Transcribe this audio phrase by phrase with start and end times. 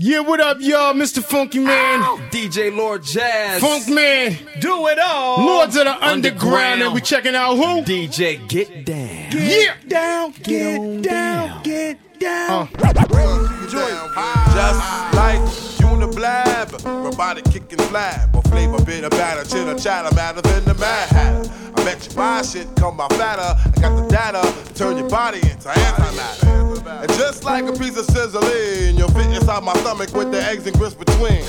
[0.00, 0.94] Yeah, what up, y'all?
[0.94, 1.20] Mr.
[1.24, 2.00] Funky Man.
[2.30, 3.60] DJ Lord Jazz.
[3.60, 4.30] Funk Man.
[4.60, 5.44] Do it all.
[5.44, 6.82] Lords of the Underground.
[6.82, 7.82] And we checking out who?
[7.82, 9.32] DJ Get Down.
[9.32, 9.74] Yeah.
[9.88, 12.68] down, get, down, get down.
[12.76, 14.54] Uh.
[14.54, 20.14] Just like you the blab, robotic kicking flab, or flavor bit of batter, chitter chatter,
[20.14, 21.50] matter than the mad hatter.
[21.76, 23.42] I bet you buy shit, come by fatter.
[23.42, 26.57] I got the data, turn your body into antimatter.
[26.88, 30.66] And just like a piece of sizzling, you'll fit inside my stomach with the eggs
[30.66, 31.44] and grits between.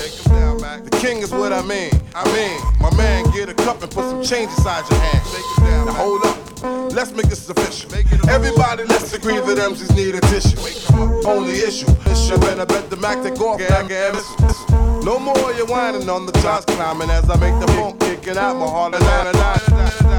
[0.84, 1.92] The king is what I mean.
[2.14, 5.86] I mean, my man, get a cup and put some change inside your hand.
[5.86, 7.90] Now hold up, let's make this official.
[8.28, 10.58] Everybody, let's agree that MCs need a tissue.
[11.26, 11.86] Only issue,
[12.50, 15.02] and I bet the Mac take off back a missile.
[15.02, 18.54] No more you whining on the charts climbing as I make the funk kicking out
[18.56, 20.10] my heart and and.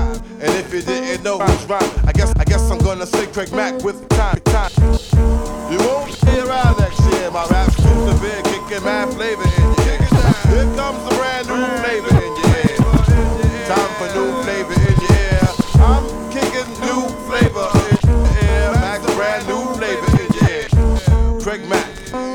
[0.42, 3.52] And if you didn't know who's rhyme, I guess I guess I'm gonna say Craig
[3.52, 4.40] Mack with time.
[4.46, 5.01] time.
[5.72, 7.32] You won't be around next year.
[7.32, 10.04] My rap's too severe, kicking mad flavor in your ear.
[10.52, 12.76] Here comes a brand new flavor in your ear.
[13.72, 15.40] Time for new flavor in your ear.
[15.80, 18.72] I'm kicking new flavor in your ear.
[18.84, 21.40] Max, brand new flavor in your ear.
[21.40, 21.88] Craig Mack,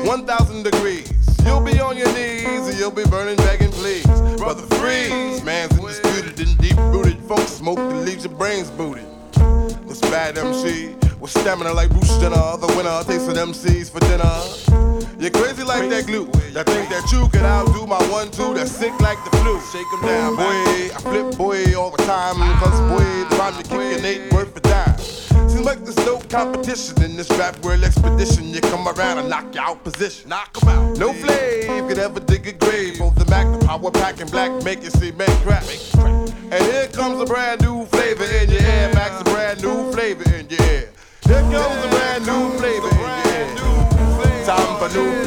[0.07, 1.13] 1,000 degrees.
[1.45, 4.07] You'll be on your knees and you'll be burning, begging, please.
[4.37, 9.05] Brother Freeze, man's undisputed and deep rooted funk smoke that leaves your brains booted.
[9.87, 15.07] This bad MC with stamina like Bruce Jenner, the winner tasting MCs for dinner.
[15.19, 16.25] You're crazy like that glue.
[16.53, 19.59] That think that you can outdo my one two that's sick like the flu.
[19.71, 20.93] Shake 'em down, boy.
[20.95, 22.37] I flip boy all the time.
[22.59, 24.97] Cause boy, the rhyme you kicking ain't worth a dime.
[25.49, 28.49] Seems like there's no competition in this rap world expedition.
[28.49, 30.29] You come around and knock you out position.
[30.29, 30.97] Knock 'em out.
[30.97, 32.99] No flame could ever dig a grave.
[32.99, 35.63] Both the Mac, the power pack, and black make you see make crack.
[36.51, 38.91] And here comes a brand new flavor in your ear.
[38.93, 40.56] Max, a brand new flavor in your
[41.27, 42.89] here comes a brand new flavor.
[44.45, 45.26] Time for new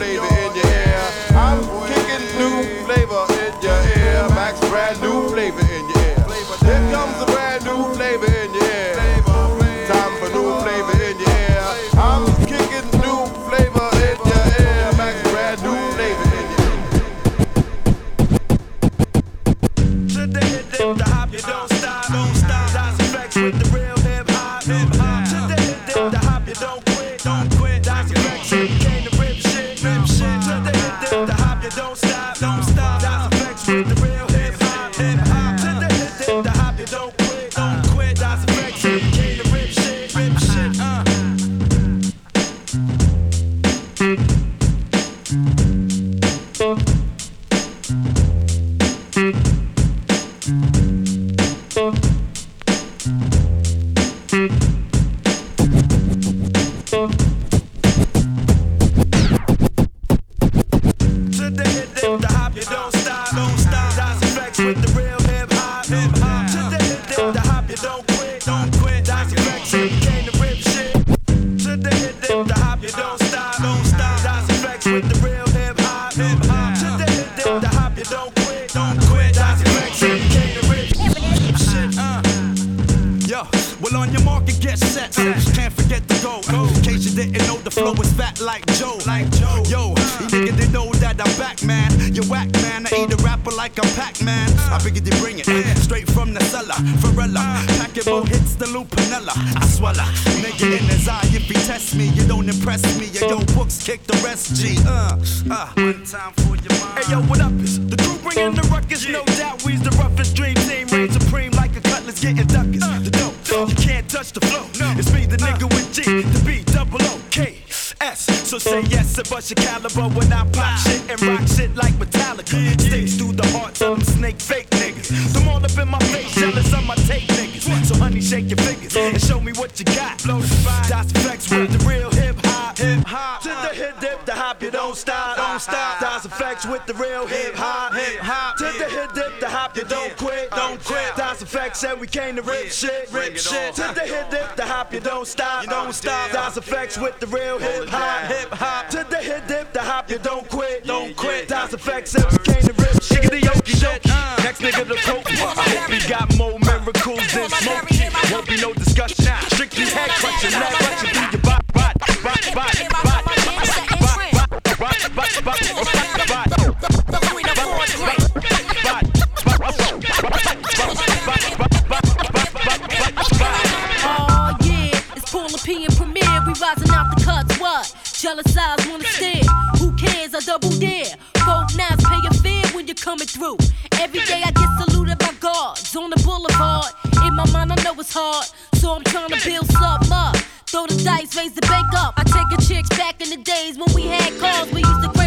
[188.00, 190.37] it's hard, so I'm trying to build something up.
[190.67, 192.14] Throw the dice, raise the bank up.
[192.17, 195.19] I take a chicks back in the days when we had cars we used to.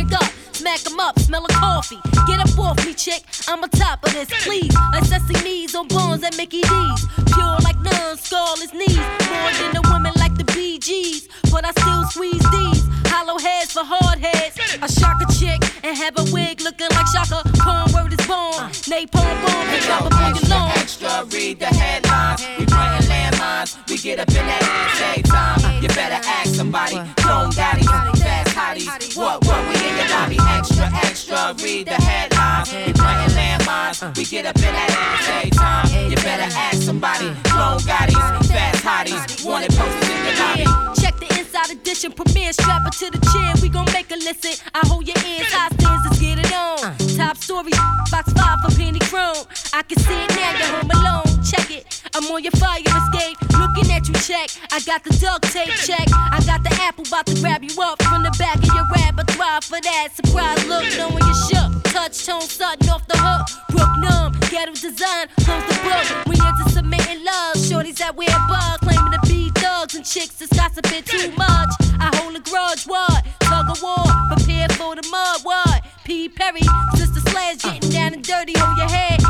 [0.63, 2.00] Smack 'em up, smell of coffee.
[2.25, 3.21] Get up off me, chick.
[3.50, 4.74] I'm on top of this, please.
[4.94, 7.06] Assessing knees on bones at Mickey D's.
[7.33, 9.04] Pure like none, scarless knees.
[9.27, 11.27] More than a woman like the Bee Gees.
[11.51, 12.83] But I still squeeze these.
[13.12, 14.56] Hollow heads for hard heads.
[14.81, 17.44] I shock a chick and have a wig looking like Chaka.
[17.59, 18.71] Corn word is born.
[18.88, 20.71] Napalm bomb, pick up up on your lawn.
[20.77, 22.39] extra, read the headlines.
[22.57, 25.83] We playing landmines, we get up in that ass every time.
[25.83, 26.95] You better ask somebody.
[27.18, 27.89] Clone daddies,
[28.24, 29.18] fast hotties.
[29.18, 29.82] What, what, we
[30.24, 30.38] lobby?
[30.40, 32.74] Extra, extra, read the headlines.
[32.74, 36.12] We playing landmines, we get up in that ass every time.
[36.12, 37.34] You better ask somebody.
[37.44, 38.18] Clone daddies,
[38.50, 39.46] fast hotties.
[39.46, 41.02] Wanted posters in your lobby.
[41.02, 42.54] Check the inside edition premiere.
[42.54, 43.54] Strap it to the chair.
[43.62, 44.54] We gon' make a listen.
[44.74, 45.88] I hold your ears hostage.
[46.06, 46.80] Let's get it on.
[46.84, 46.98] Uh.
[47.18, 47.72] Top story,
[48.12, 49.46] box five for penny chrome.
[49.74, 50.52] I can see it now.
[50.58, 51.44] You're home alone.
[51.44, 51.93] Check it.
[52.15, 53.38] I'm on your fire escape.
[53.57, 54.50] Looking at you, check.
[54.71, 56.07] I got the duct tape check.
[56.13, 59.13] I got the apple about to grab you up from the back of your rap.
[59.18, 60.86] I repertoire for that surprise look.
[60.98, 61.83] Knowing you shook.
[61.94, 63.48] Touch tone sudden off the hook.
[63.69, 64.33] Brook numb.
[64.50, 65.27] Ghetto design.
[65.42, 66.06] Close the book.
[66.27, 67.56] We into submitting love.
[67.57, 68.80] Shorties that wear bug.
[68.81, 71.74] Claiming to be thugs and chicks that's gossiping too much.
[72.00, 72.86] I hold a grudge.
[72.86, 73.25] What?
[73.42, 74.06] Tug of war.
[74.30, 75.42] Prepare for the mud.
[75.44, 75.81] What?
[76.06, 76.30] P.
[76.30, 76.62] Perry.
[76.94, 78.54] Sister Slash getting down and dirty.
[78.57, 79.23] Hold your head.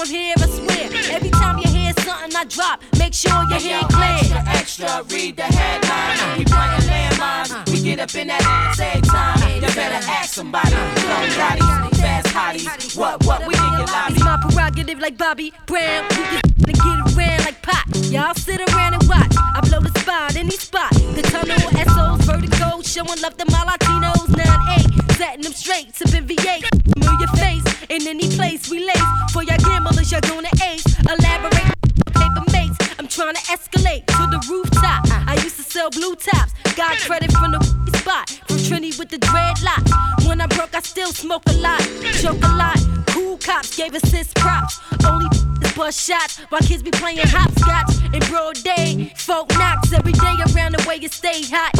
[0.00, 0.08] Ain't nothing y'all can do.
[0.08, 0.34] I'm here.
[0.38, 1.16] I swear.
[1.16, 4.16] Every time you hear something I drop, make sure your head clear.
[4.16, 6.38] extra, extra, read the headlines.
[6.38, 9.38] We playing landmines, we get up in that ass every time.
[9.54, 10.70] You better ask somebody.
[10.70, 12.96] Clone daddies, fast hotties.
[12.96, 14.14] What, what, we in your lobby.
[14.14, 16.08] It's my prerogative like Bobby Brown.
[16.08, 17.86] We can to get around like pop.
[18.08, 19.34] Y'all sit around and watch.
[19.36, 20.92] I blow the spot, any spot.
[20.92, 24.28] The tunnel, SOs, vertigo, showing love to my Latinos.
[24.28, 26.64] 9-8, setting them straight, sipping V8.
[26.96, 29.08] Move your face in any place we lace.
[29.34, 30.86] For y'all gamblers, you're gonna ace.
[31.00, 31.76] Elaborate,
[32.16, 32.78] paper mates.
[32.98, 35.04] I'm trying to escalate to the rooftop.
[35.28, 36.52] I used sell blue tops.
[36.76, 37.60] Got credit from the
[37.98, 38.28] spot.
[38.46, 39.84] From Trini with the dreadlock.
[40.28, 41.80] When I broke, I still smoke a lot.
[42.20, 42.78] Choke a lot.
[43.06, 44.78] Cool cops gave assist props.
[45.06, 45.28] Only
[45.76, 49.12] bust shots while kids be playing hopscotch in broad day.
[49.16, 51.72] Folk knocks every day around the way you stay hot.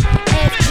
[0.48, 0.68] FG,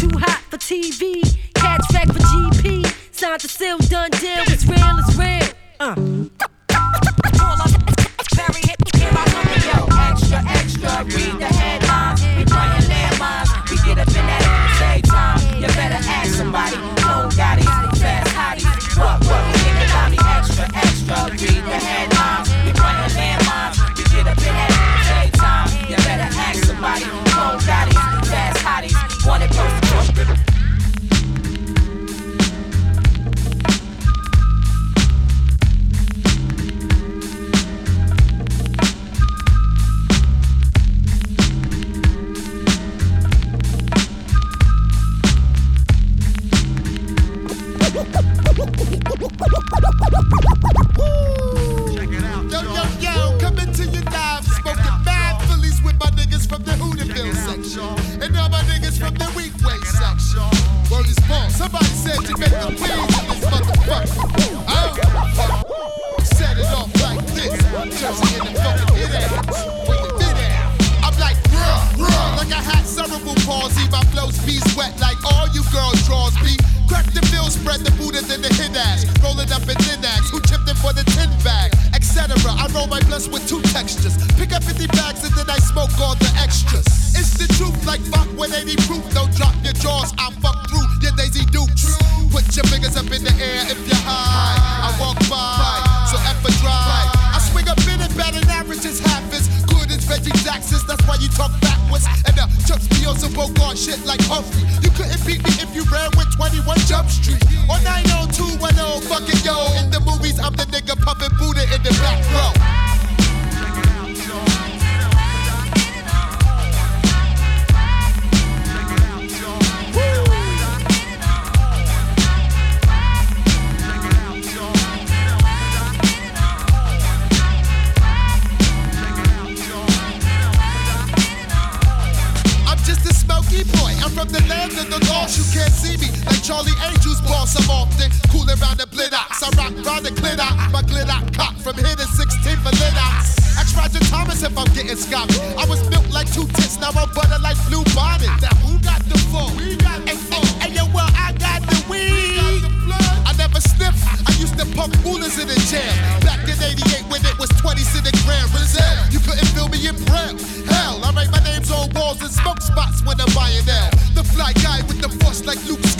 [0.00, 1.20] too hot for TV.
[1.54, 2.86] Catch fact for GP.
[3.14, 4.44] Signed to seal, done deal.
[4.48, 5.48] It's real, it's real.
[5.78, 5.94] Uh.
[10.12, 11.51] Extra, extra, read the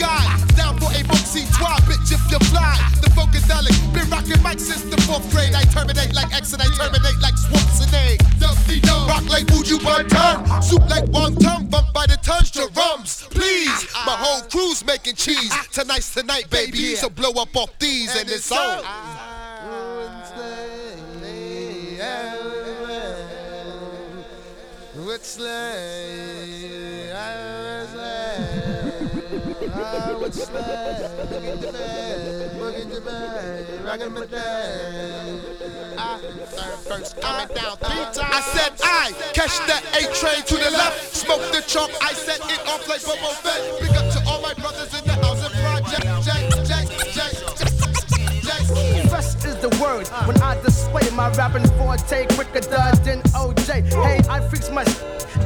[0.03, 0.35] Sky.
[0.57, 2.75] Down for a boxy twa, bitch, if you fly.
[3.01, 5.55] The Funkadelic, been rocking mics since the fourth grade.
[5.55, 8.19] I terminate like X and I terminate like Schwarzenegger.
[8.83, 10.63] Dum, rock like Buju Banton.
[10.63, 13.29] Soup like wonton, bump by the tons to rums.
[13.31, 15.55] Please, my whole crew's making cheese.
[15.71, 16.97] Tonight's tonight, baby.
[16.97, 18.85] So blow up off these and it's on.
[35.99, 36.19] I.
[36.59, 37.77] I first down.
[37.83, 41.91] I said I catch that A train to the left, smoke the chalk.
[42.01, 43.81] I set it off like Bobo Fett.
[43.81, 45.42] Big up to all my brothers in the house
[49.63, 53.93] the word when I display my rapping forte quicker than OJ.
[53.93, 54.83] Hey, I freaks my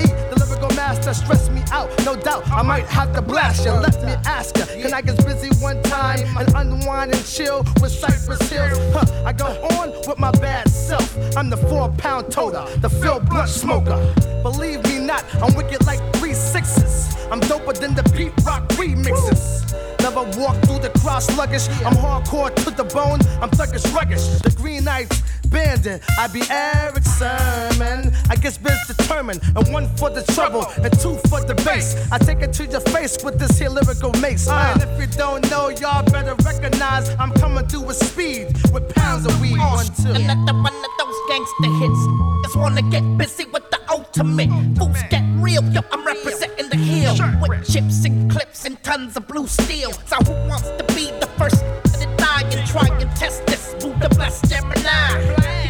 [0.01, 1.91] eat the lyrical master, stress me out.
[2.05, 3.73] No doubt, I might have to blast you.
[3.73, 7.93] Let me ask ya, can I get busy one time and unwind and chill with
[7.93, 8.79] Cypress Hills?
[8.95, 9.47] Huh, I go
[9.77, 11.15] on with my bad self.
[11.37, 13.99] I'm the four pound toter, the Phil Blunt smoker.
[14.43, 17.15] Believe me not, I'm wicked like three sixes.
[17.31, 19.73] I'm doper than the Pete Rock remixes.
[20.01, 21.69] Never walk through the cross sluggish.
[21.85, 23.21] I'm hardcore to the bone.
[23.43, 24.43] I'm thuggish ruggish.
[24.43, 26.03] The green knights bandit.
[26.19, 28.13] I be Erick Sermon.
[28.29, 29.41] I guess biz determined.
[29.57, 31.97] And one for the trouble and two for the bass.
[32.13, 34.49] I take it to your face with this here lyrical mace.
[34.49, 34.75] Uh.
[34.75, 39.27] And if you don't know, y'all better recognize I'm coming through with speed with pounds
[39.27, 39.57] of weed.
[39.59, 40.11] Oh, one, two.
[40.11, 42.03] Another one of those gangster hits.
[42.45, 44.51] Just wanna get busy with the ultimate.
[44.77, 47.15] Fools get real, yo, I'm representing the hill.
[47.41, 49.93] With chips and clips and tons of blue steel.
[50.07, 51.61] So who wants to be the first
[52.01, 53.75] to die and try and test this?
[53.81, 55.21] Buddha bless Gemini.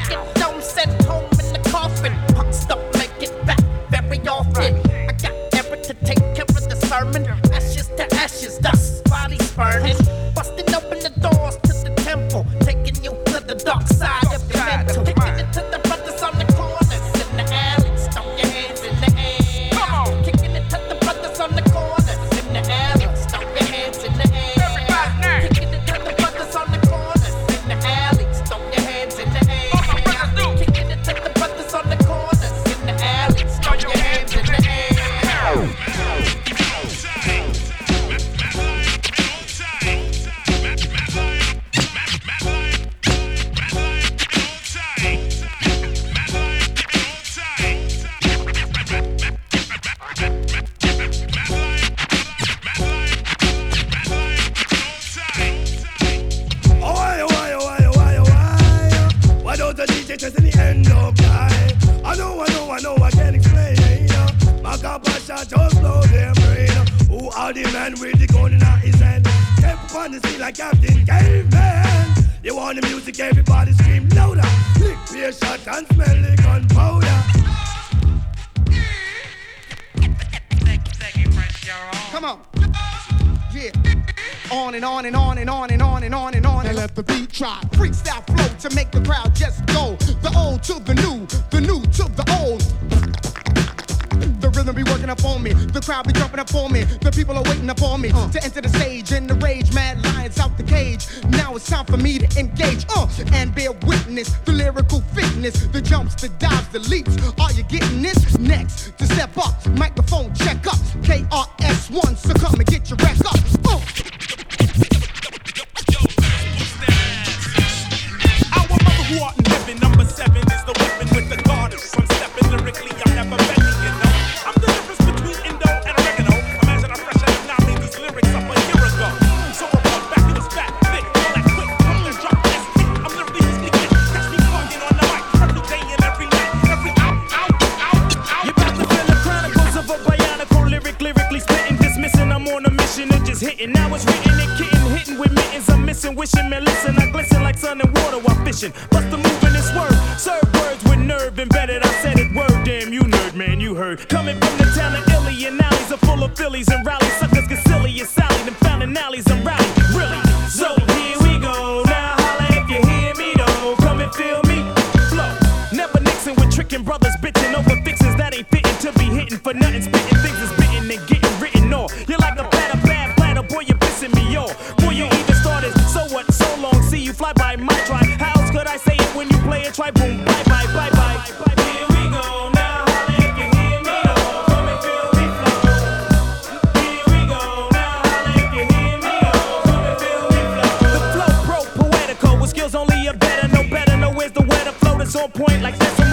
[0.02, 2.14] You get dome sent home in the coffin.
[2.34, 4.80] Punks don't make it back very often.
[5.08, 7.26] I got Eric to take care of the sermon.
[7.52, 9.96] Ashes to ashes, dust, bodies burning.
[10.34, 11.56] Busting open the doors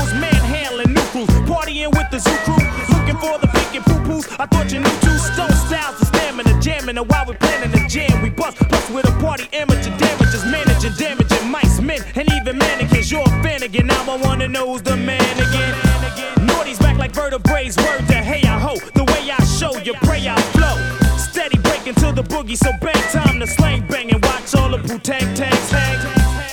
[0.04, 1.02] decimals, manhandling new
[1.46, 2.56] partying with the zoo crew,
[2.96, 4.28] looking for the pink and poo poos.
[4.40, 7.86] I thought you knew two stone styles of stamina, jamming, and while we're planning the
[7.88, 12.58] jam, we bust plus with a party amateur damages, managing, damaging mice, men, and even
[12.58, 13.12] mannequins.
[13.12, 16.46] You're a fan again, now I wanna know who's the man again.
[16.46, 18.76] Naughty's back like vertebrae, word to hey I ho.
[18.94, 20.78] The way I show you, pray I flow.
[21.18, 24.78] Steady breaking to the boogie, so bang time to slang bang and watch all the
[24.78, 26.53] poo tang tangs hang.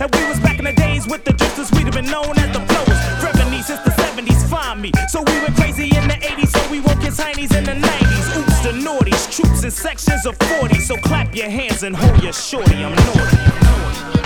[0.00, 2.50] And we was back in the days with the drifters, we'd have been known as
[2.56, 3.00] the flowers.
[3.22, 4.92] Revenue since the 70s, find me.
[5.08, 8.36] So we went crazy in the 80s, so we woke his heinies in the 90s.
[8.38, 10.80] Oops, the naughties, troops in sections of 40.
[10.80, 14.17] So clap your hands and hold your shorty, I'm naughty.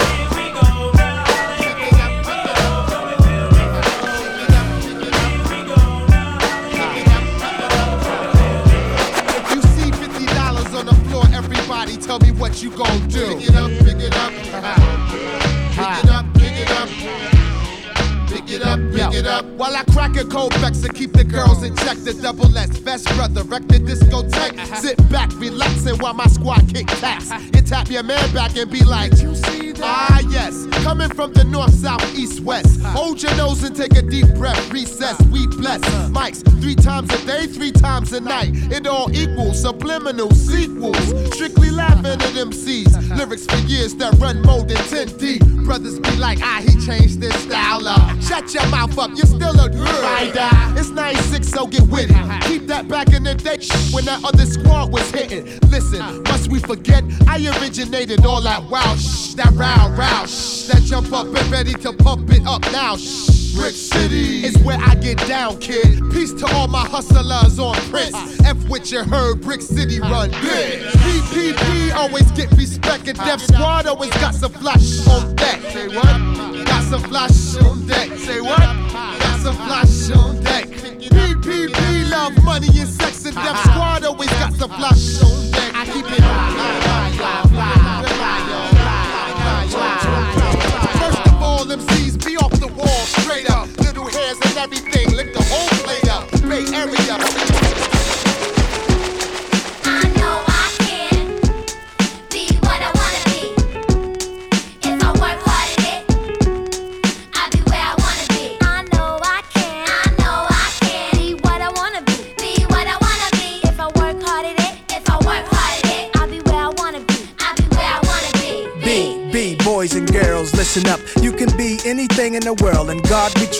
[19.62, 22.80] While I crack a cold Beck's to keep the girls in check, the double S
[22.80, 24.58] best brother, wreck the discotheque.
[24.78, 27.30] Sit back, relaxing while my squad kick taps.
[27.54, 29.84] You tap your man back and be like, you see that?
[29.84, 30.66] Ah, yes.
[30.82, 32.82] Coming from the north, south, east, west.
[32.82, 34.72] Hold your nose and take a deep breath.
[34.72, 35.80] Recess, we bless.
[36.10, 38.50] Mics, three times a day, three times a night.
[38.72, 40.98] It all equals subliminal sequels.
[41.34, 43.16] Strictly laughing at MCs.
[43.16, 45.42] Lyrics for years that run more than 10 deep.
[45.64, 48.20] Brothers be like, ah, he changed this style up.
[48.20, 49.68] Shut your mouth up, you're still a
[50.02, 50.48] rider.
[50.78, 52.42] It's 96, so get with it.
[52.42, 53.52] Keep that back in the day
[53.92, 55.44] when that other squad was hitting.
[55.70, 57.04] Listen, must we forget?
[57.28, 61.72] I originated all that wow, shh, that row, row, shh, that jump up and ready
[61.72, 62.96] to pump it up now.
[62.96, 63.54] Shh.
[63.54, 66.00] Brick City is where I get down, kid.
[66.10, 68.40] Peace to all my hustlers on Prince.
[68.44, 70.80] F with your heard, Brick City run big.
[70.82, 75.60] PPP always get respect, and Def Squad always got some flash on deck.
[75.70, 76.64] Say what?
[76.64, 78.08] Got some flash on deck.
[78.16, 78.58] Say what?
[78.58, 80.68] Got some flash on deck.
[80.68, 85.61] PPP love money and sex, and Def Squad always got some flash on deck.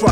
[0.03, 0.12] God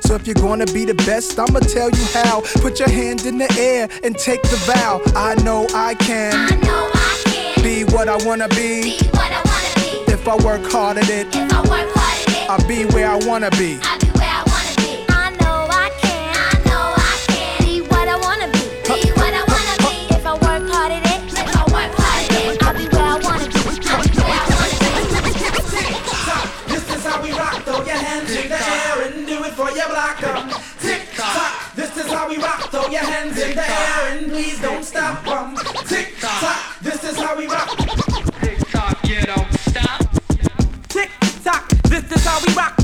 [0.01, 2.41] So if you're gonna be the best, I'ma tell you how.
[2.61, 5.01] Put your hand in the air and take the vow.
[5.15, 6.33] I know I can.
[6.33, 8.81] I know I can Be what I wanna be.
[8.99, 10.11] be what I wanna be.
[10.11, 13.09] If I work hard at it, If I work hard at it, I'll be where
[13.09, 13.79] I wanna be.
[31.93, 32.69] This is how we rock.
[32.71, 35.27] Throw your hands in the air and please don't stop.
[35.27, 36.79] Um, tick tock.
[36.81, 37.77] This is how we rock.
[38.39, 39.01] Tick tock.
[39.03, 39.50] Get don't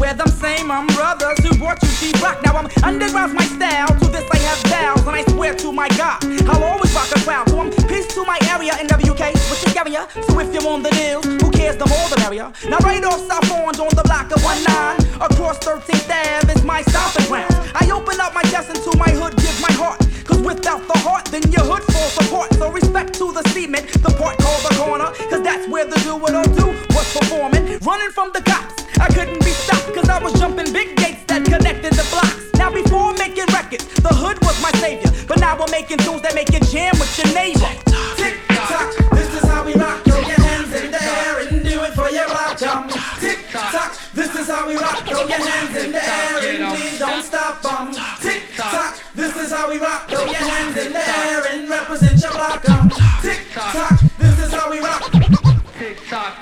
[0.08, 2.42] We're them same um brothers who brought you T rock.
[2.42, 3.88] Now I'm underground's my style.
[4.00, 6.24] To this I have vows and I swear to my God.
[6.48, 7.50] I'll always rock a crowd.
[7.50, 10.08] So I'm peace to my area in WK, which is area.
[10.32, 12.54] So if you're on the deal, who cares the more the merrier?
[12.70, 16.84] Now right off South Orange on the block of 19 across 13th Ave is my
[16.84, 17.52] stomping ground.
[17.76, 20.00] I open up my chest into my hood, give my heart.
[20.24, 22.54] Cause without the heart, then your hood falls apart.
[22.54, 25.12] So respect to the cement, the part called the corner.
[25.28, 27.78] Cause that's where the do what I do was performing.
[27.84, 29.94] Running from the cops, I couldn't be stopped.
[29.96, 32.36] Cause I was jumping big gates that connected the blocks.
[32.58, 35.12] Now before making records, the hood was my savior.
[35.28, 37.70] But now we're making tunes that make you jam with your neighbor.
[38.18, 40.04] Tick tock, this is how we rock.
[40.04, 42.92] Throw your hands in the air and do it for your rock jump.
[43.20, 45.06] Tick tock, this is how we rock.
[45.06, 47.94] Throw your hands in the air and please don't stop 'em.
[48.22, 50.10] Tick tock, this is how we rock.
[50.10, 52.68] Throw your hands in the air and represent your block.
[52.70, 52.90] Um.
[53.22, 54.00] Tick tock,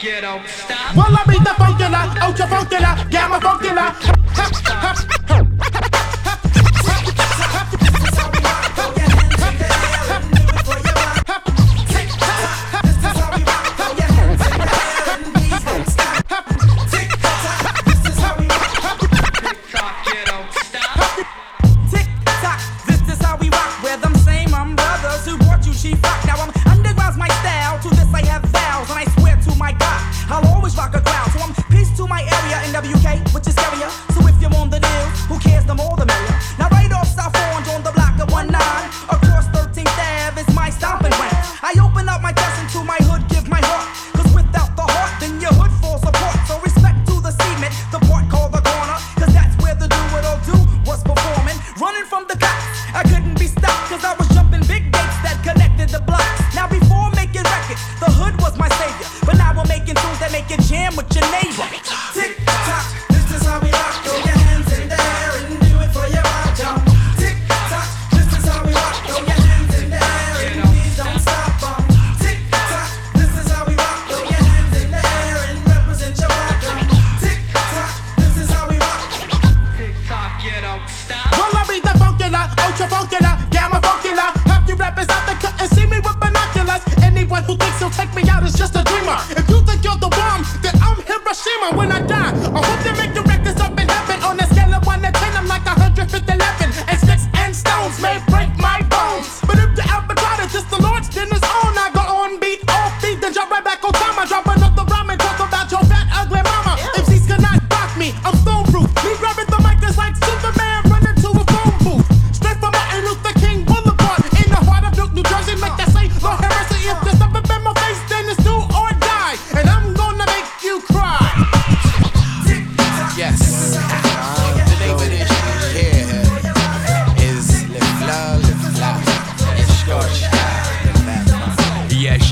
[0.05, 0.95] you don't stop.
[0.95, 5.24] Well, I beat the funkula, ultra funkula, gamma funkula.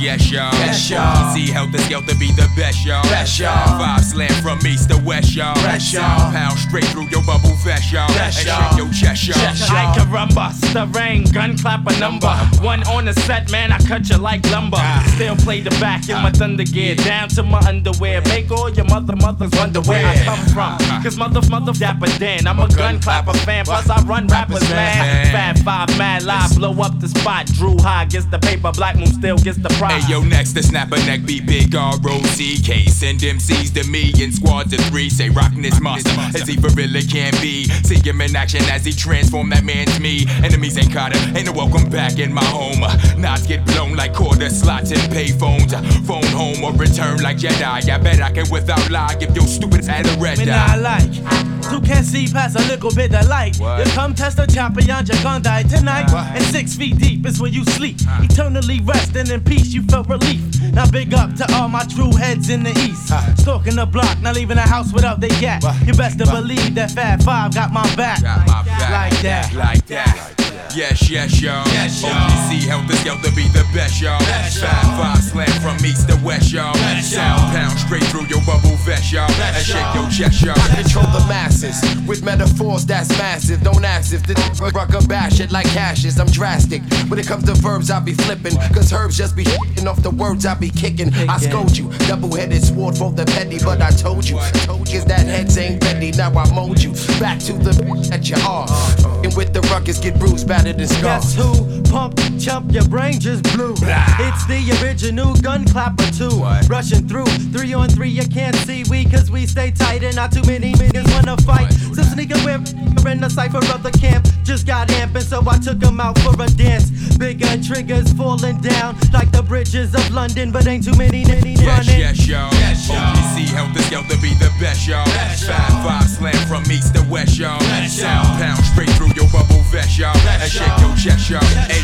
[0.04, 0.54] Yes, yes, y'all.
[0.60, 1.34] Yes, y'all.
[1.34, 3.04] See Heltah Skeltah be the best, y'all.
[3.04, 3.80] Best, y'all.
[3.80, 5.56] Five slam from east to west, y'all.
[5.64, 6.30] Best, y'all.
[6.30, 8.12] Pound straight through your bubble vest, y'all.
[8.12, 8.76] And y'all.
[8.76, 9.40] your chest, y'all.
[9.40, 12.28] Chest, I caramba, stirring, gun clap a number.
[12.62, 14.76] One on the set, man, I cut you like lumber.
[14.78, 15.10] Ah.
[15.16, 16.32] Still play the back in my ah.
[16.36, 18.22] thunder gear, down to my underwear.
[18.24, 20.78] Make all your mother mothers wonder where I come from.
[20.82, 21.00] Ah.
[21.02, 22.46] Cause mother, mother, dapper Dan.
[22.46, 25.32] I'm a gun clapper fan, plus I run rappers, man.
[25.32, 27.46] Fat five, mad live, blow up the spot.
[27.46, 29.93] Drew high gets the paper, Black Moon still gets the prize.
[29.94, 32.86] Hey, yo, next to snap a neck be big R-O-C-K.
[32.86, 35.08] Send MCs to me in squads of three.
[35.08, 37.66] Say rockin' this monster as he for really can be.
[37.84, 40.26] See him in action as he transform that man's me.
[40.44, 42.80] Enemies ain't caught him, ain't no welcome back in my home.
[43.22, 45.76] Knots get blown like quarter slots and pay phones.
[46.08, 47.88] Phone home or return like Jedi.
[47.88, 50.76] I bet I can without lie give your stupid head a red Me eye.
[50.76, 53.58] not like Two can't see past a little bit of light.
[53.58, 56.12] You come test the champion, you're gonna die tonight.
[56.12, 57.98] And six feet deep is where you sleep.
[58.20, 60.42] Eternally resting in peace, you felt relief.
[60.74, 63.14] Now big up to all my true heads in the east.
[63.42, 65.64] Stalking the block, not leaving the house without they gat.
[65.86, 68.22] You best to believe that Fab Five got my back.
[68.24, 69.54] Like that.
[69.54, 70.53] Like that.
[70.76, 71.66] Yes, yes, y'all.
[71.68, 72.12] Yes, y'all.
[72.12, 74.20] OGC Heltah Skeltah be the best, y'all.
[74.20, 74.70] Best, y'all.
[74.70, 76.74] Five, five slam from east to west, y'all.
[76.74, 79.28] Best, Sound pound straight through your bubble vest, y'all.
[79.38, 80.58] Best, And shake your chest, y'all.
[80.58, 83.62] I control the masses with metaphors that's massive.
[83.62, 84.34] Don't ask if the
[84.74, 86.20] rucker bash it like cashes.
[86.20, 86.82] I'm drastic.
[87.08, 88.56] When it comes to verbs, I be flipping.
[88.74, 91.14] Cause herbs just be hitting off the words I be kicking.
[91.30, 91.90] I scold you.
[92.08, 94.40] Double headed sword for the petty, but I told you.
[94.66, 96.12] Told you that heads ain't ready.
[96.12, 96.92] Now I mold you.
[97.20, 97.74] Back to the
[98.10, 98.66] that you are.
[98.70, 99.22] Uh.
[99.24, 101.22] And with the ruckus, get bruised spattered and scarred.
[101.24, 101.82] Guess who?
[101.84, 103.74] Pump, chump, your brain just blew.
[103.74, 106.36] It's the original gun clapper too.
[106.68, 110.32] Rushing through, three on three, you can't see we cause we stay tight and not
[110.32, 111.72] too many niggas wanna fight.
[111.96, 112.74] So sneaking with
[113.06, 114.28] in the cipher of the camp.
[114.44, 116.90] Just got amping, so I took him out for a dance.
[117.18, 121.58] Big gun triggers falling down like the bridges of London, but ain't too many nitty
[121.58, 122.00] Yes, running.
[122.00, 122.50] yes, y'all.
[122.52, 125.06] OGC help this to be the best, y'all.
[125.06, 127.60] Five five slam from east to west, y'all.
[127.88, 130.14] Sound pound straight through your bubble vest, y'all.
[130.42, 131.42] And shake your chest, y'all.
[131.70, 131.84] Hey,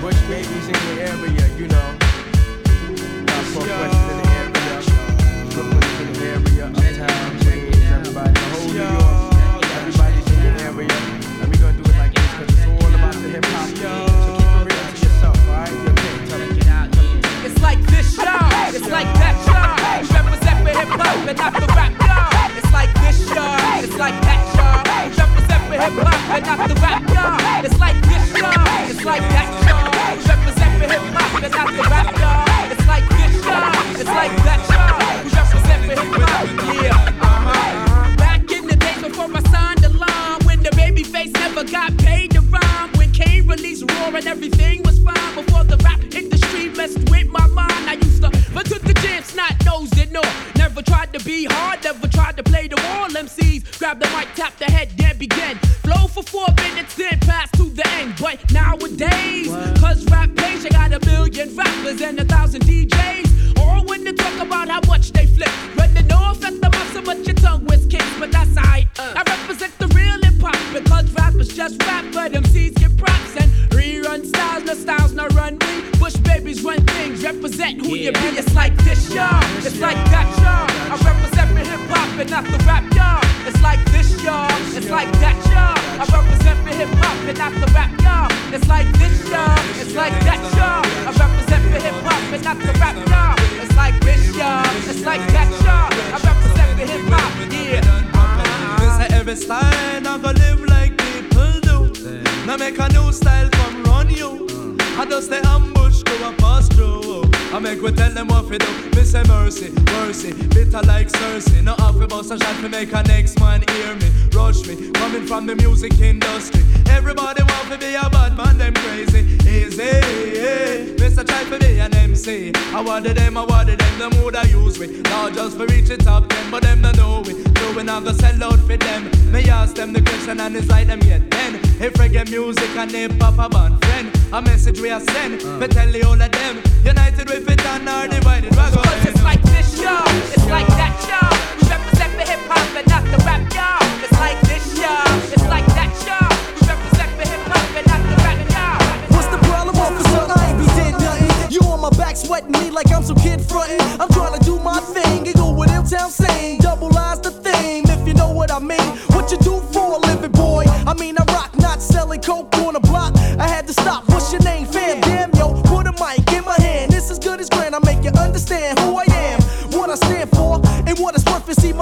[0.00, 1.45] Bush babies in the area,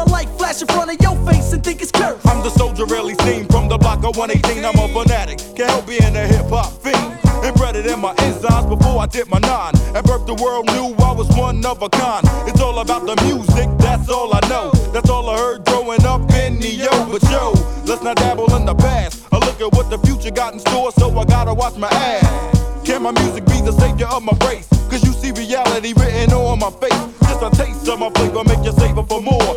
[0.07, 2.21] my light flash in front of your face and think it's curve.
[2.27, 4.65] I'm the soldier really seen from the block of 118.
[4.65, 7.19] I'm a fanatic, can't help being a hip hop fiend.
[7.45, 9.75] Embedded in my enzymes before I did my nine.
[9.95, 12.25] At birth, the world knew I was one of a kind.
[12.49, 14.71] It's all about the music, that's all I know.
[14.93, 16.91] That's all I heard growing up in the yo.
[17.11, 17.53] But yo,
[17.85, 19.27] let's not dabble in the past.
[19.33, 22.55] I look at what the future got in store, so I gotta watch my ass.
[22.85, 24.69] Can my music be the savior of my race?
[24.91, 27.01] Cause you see reality written on my face.
[27.29, 29.54] Just a taste of my flavor, make you savor for more.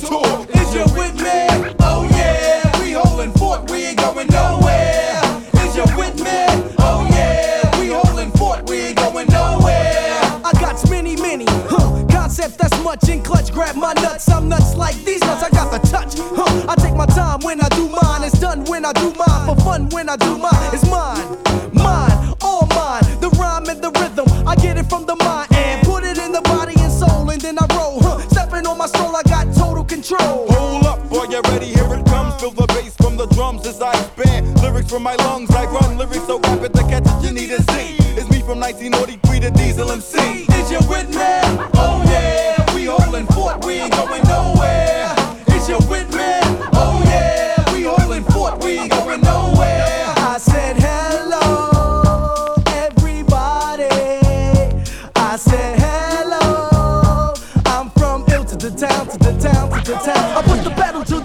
[0.00, 0.46] The tour.
[0.60, 1.74] Is you with me?
[1.80, 5.20] Oh yeah, we holding fort, we ain't going nowhere.
[5.54, 6.46] Is you with me?
[6.78, 10.20] Oh yeah, we holding fort, we ain't going nowhere.
[10.44, 13.52] I got many, many, huh, concepts that's much in clutch.
[13.52, 15.42] Grab my nuts, I'm nuts like these nuts.
[15.42, 16.66] I got the touch, huh?
[16.68, 18.22] I take my time when I do mine.
[18.22, 19.46] It's done when I do mine.
[19.46, 20.70] For fun when I do mine.
[20.72, 21.26] It's mine,
[21.72, 23.02] mine, all mine.
[23.20, 26.32] The rhyme and the rhythm, I get it from the mind and put it in
[26.32, 28.18] the body and soul, and then I roll, huh?
[28.28, 29.27] Stepping on my soul, I got total
[30.08, 30.46] control.
[30.50, 31.66] Hold up, boy, you ready?
[31.66, 32.40] Here it comes.
[32.40, 34.60] Feel the bass from the drums as I expand.
[34.62, 37.96] Lyrics from my lungs, I run lyrics so rapid the catch you need to see.
[38.16, 40.18] It's me from 1903 to Diesel MC.
[40.18, 41.47] Is you with me?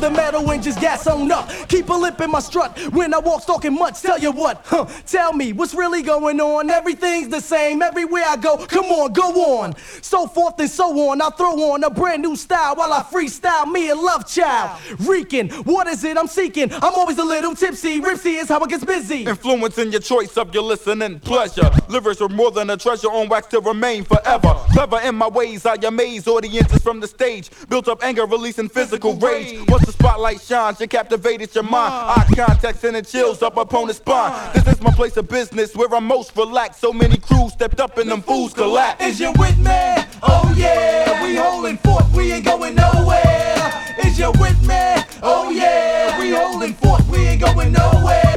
[0.04, 1.50] the metal and just gas on up.
[1.70, 4.02] Keep a lip in my strut when I walk talking much.
[4.02, 4.86] Tell you what, huh?
[5.08, 6.70] Tell me what's really going on.
[6.70, 8.58] Everything's the same everywhere I go.
[8.68, 9.76] Come on, go on.
[10.02, 11.22] So forth and so on.
[11.22, 14.78] I throw on a brand new style while I freestyle me and love child.
[15.00, 16.74] Reeking, what is it I'm seeking?
[16.74, 18.02] I'm always a little tipsy.
[18.02, 19.24] Ripsy is how it gets busy.
[19.24, 21.72] Influencing your choice of your listening pleasure.
[21.88, 24.54] Livers are more than a treasure on wax to remain forever.
[24.74, 27.50] Clever in my ways, I amaze audiences from the stage.
[27.70, 29.62] Built up anger, releasing physical rage.
[29.70, 31.94] What's the spotlight shines, you captivated your mind.
[31.94, 34.52] Eye contact sending chills up upon the spine.
[34.54, 36.82] This is my place of business where I'm most relaxed.
[36.82, 39.06] So many crews stepped up and them fools collapsed.
[39.06, 39.96] Is you with me?
[40.22, 43.96] Oh yeah, we holding forth, we ain't going nowhere.
[44.06, 44.84] Is you with me?
[45.22, 48.34] Oh yeah, we holding forth, we ain't going nowhere.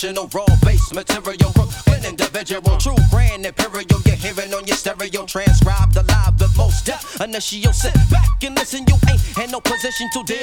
[0.00, 1.52] traditional raw base material.
[1.52, 4.00] Brooklyn individual, true brand imperial.
[4.06, 7.04] You're hearing on your stereo, Transcribe the live the most death.
[7.74, 10.39] Sit back and listen, you ain't in no position to deal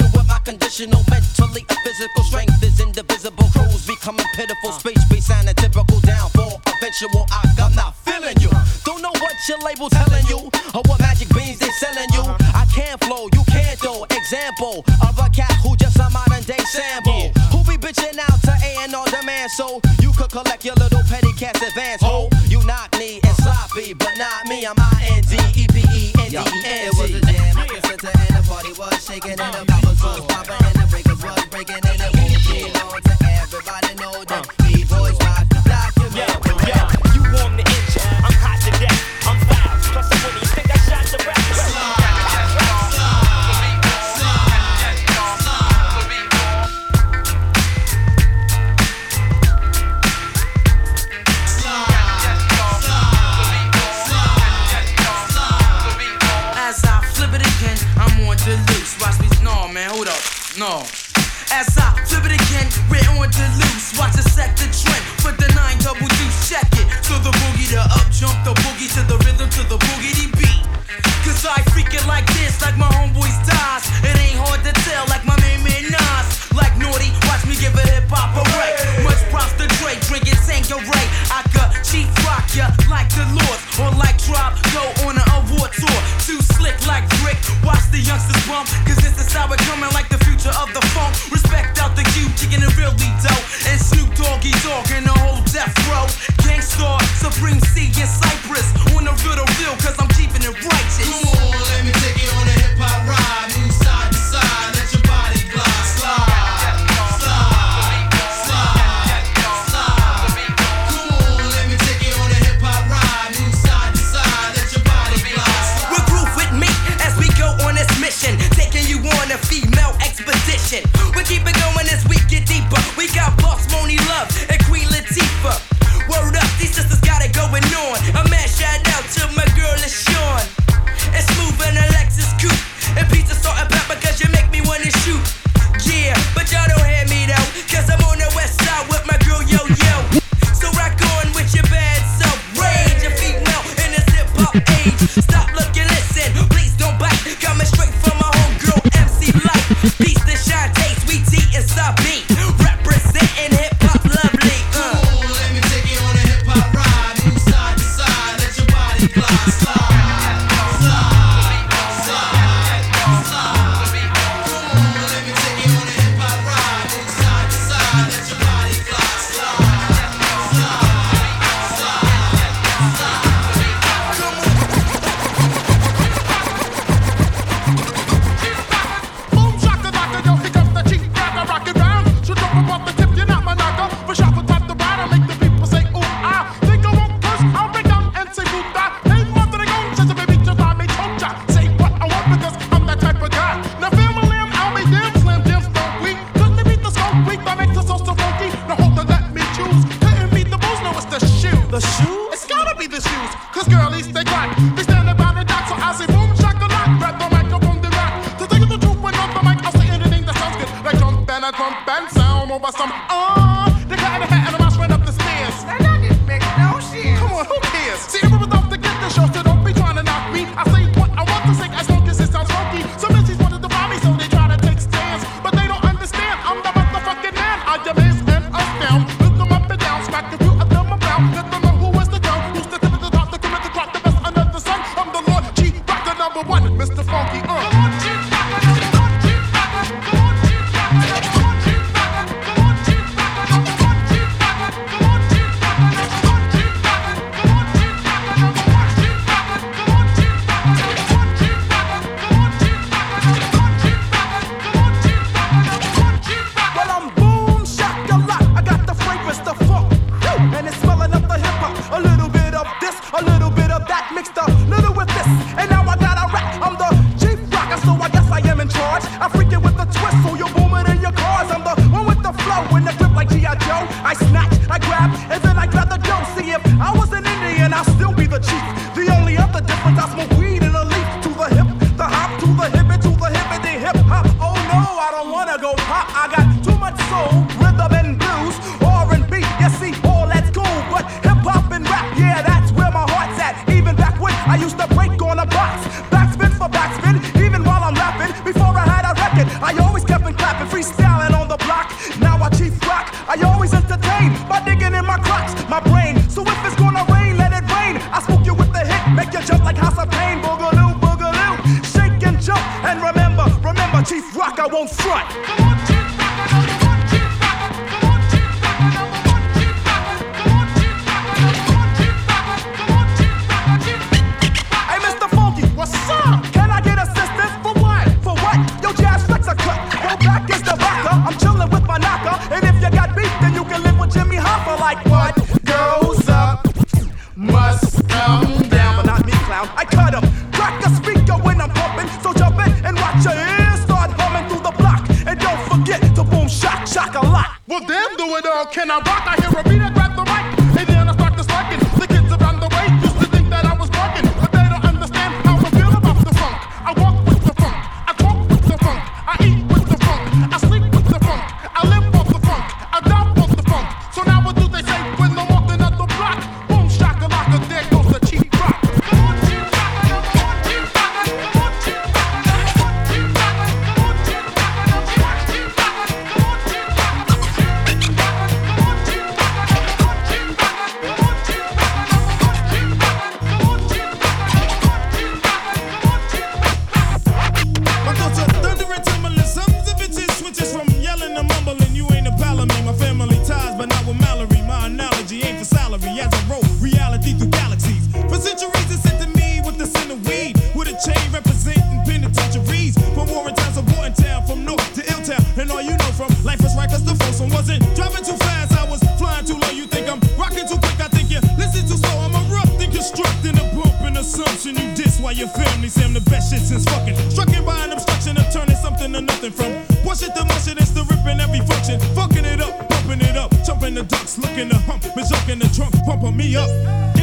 [416.19, 417.15] the best shit since fucking.
[417.29, 419.71] Struck it by an obstruction of turning something to nothing from.
[420.03, 421.99] wash it to mush it, it's the ripping every function.
[422.15, 425.93] Fucking it up, pumping it up, jumping the ducks, looking to hump, been the trunk,
[426.05, 427.16] pumping me up.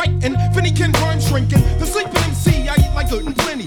[0.00, 0.36] frightened.
[0.54, 1.62] Finny can worm shrinking.
[1.78, 3.66] The sleeping MC, I eat like good and plenty.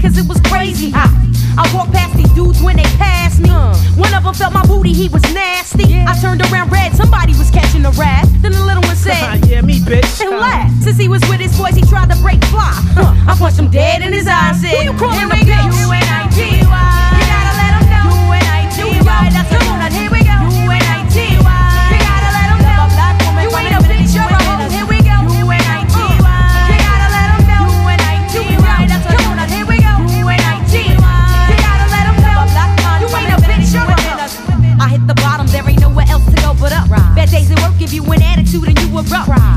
[0.00, 1.10] Cause it was crazy hot.
[1.58, 3.50] I walked past these dudes when they passed me.
[3.50, 3.74] Uh.
[3.96, 5.84] One of them felt my booty, he was nasty.
[6.06, 8.26] I turned around red, somebody was catching a rat.
[8.40, 10.20] Then the little one said, Yeah, me, bitch.
[10.20, 10.82] and laughed.
[10.84, 12.72] Since he was with his boys, he tried to break fly.
[12.96, 13.12] Huh.
[13.28, 15.52] I punched him dead in his eyes said, Who you calling "Here a we go."
[15.52, 15.84] bitch?
[15.84, 16.56] U-N-I-T-Y.
[16.64, 18.06] You gotta let 'em know.
[18.30, 19.79] U-N-I-T-Y, that's the one.
[19.79, 19.79] Here we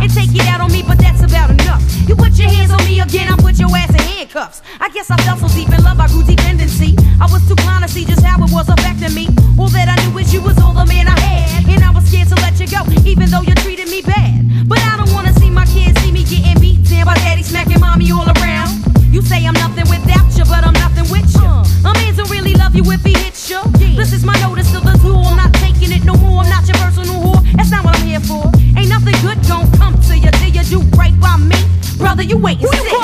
[0.02, 1.84] And take it out on me, but that's about enough.
[2.08, 4.62] You put your hands on me again, I put your ass in handcuffs.
[4.80, 6.96] I guess I fell so deep in love, I grew dependency.
[7.20, 9.28] I was too blind to see just how it was affecting me.
[9.60, 11.68] All that I knew is you was all the man I had.
[11.68, 14.68] And I was scared to let you go, even though you treated me bad.
[14.68, 17.80] But I don't wanna see my kids see me getting beat down by daddy smacking
[17.80, 18.72] mommy all around.
[19.12, 21.48] You say I'm nothing without you, but I'm nothing with you.
[21.84, 23.60] A man don't really love you if he hits you.
[23.96, 24.62] This is my notice
[32.24, 33.03] you wait and Who you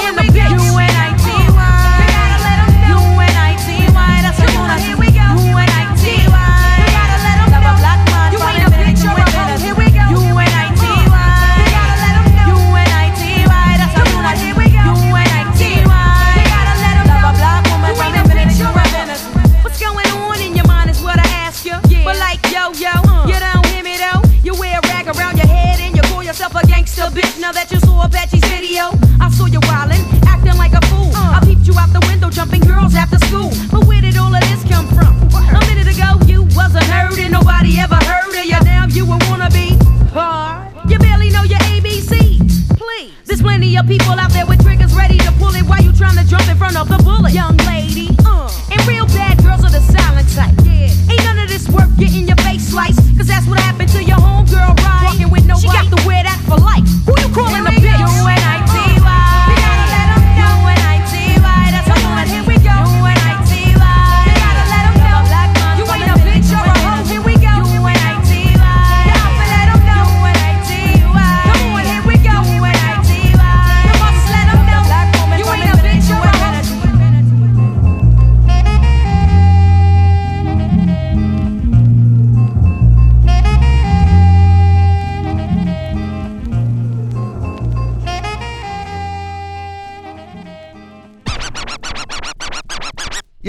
[43.80, 46.45] Of people out there with triggers ready to pull it while you trying to jump
[46.49, 47.32] in front of the bullet.
[47.32, 48.09] Young lady,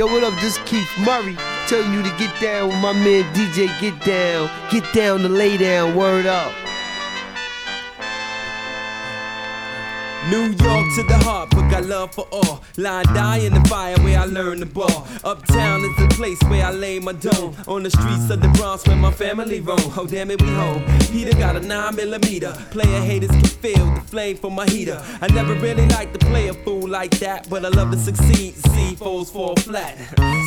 [0.01, 0.33] Yo, what up?
[0.41, 1.37] This Keith Murray
[1.67, 4.49] telling you to get down with my man DJ Get Down.
[4.71, 6.55] Get down to lay down, word up.
[10.31, 12.63] New York to the heart, but got love for all.
[12.77, 15.09] Lie die in the fire where I learn the ball.
[15.25, 17.57] Uptown is the place where I lay my dome.
[17.67, 19.81] On the streets of the Bronx where my family roam.
[19.97, 20.87] Oh damn it, we home.
[21.11, 22.53] Heater got a 9 millimeter.
[22.71, 25.03] Player haters can feel the flame from my heater.
[25.21, 28.55] I never really liked to play a fool like that, but I love to succeed.
[28.55, 29.99] See foes fall flat,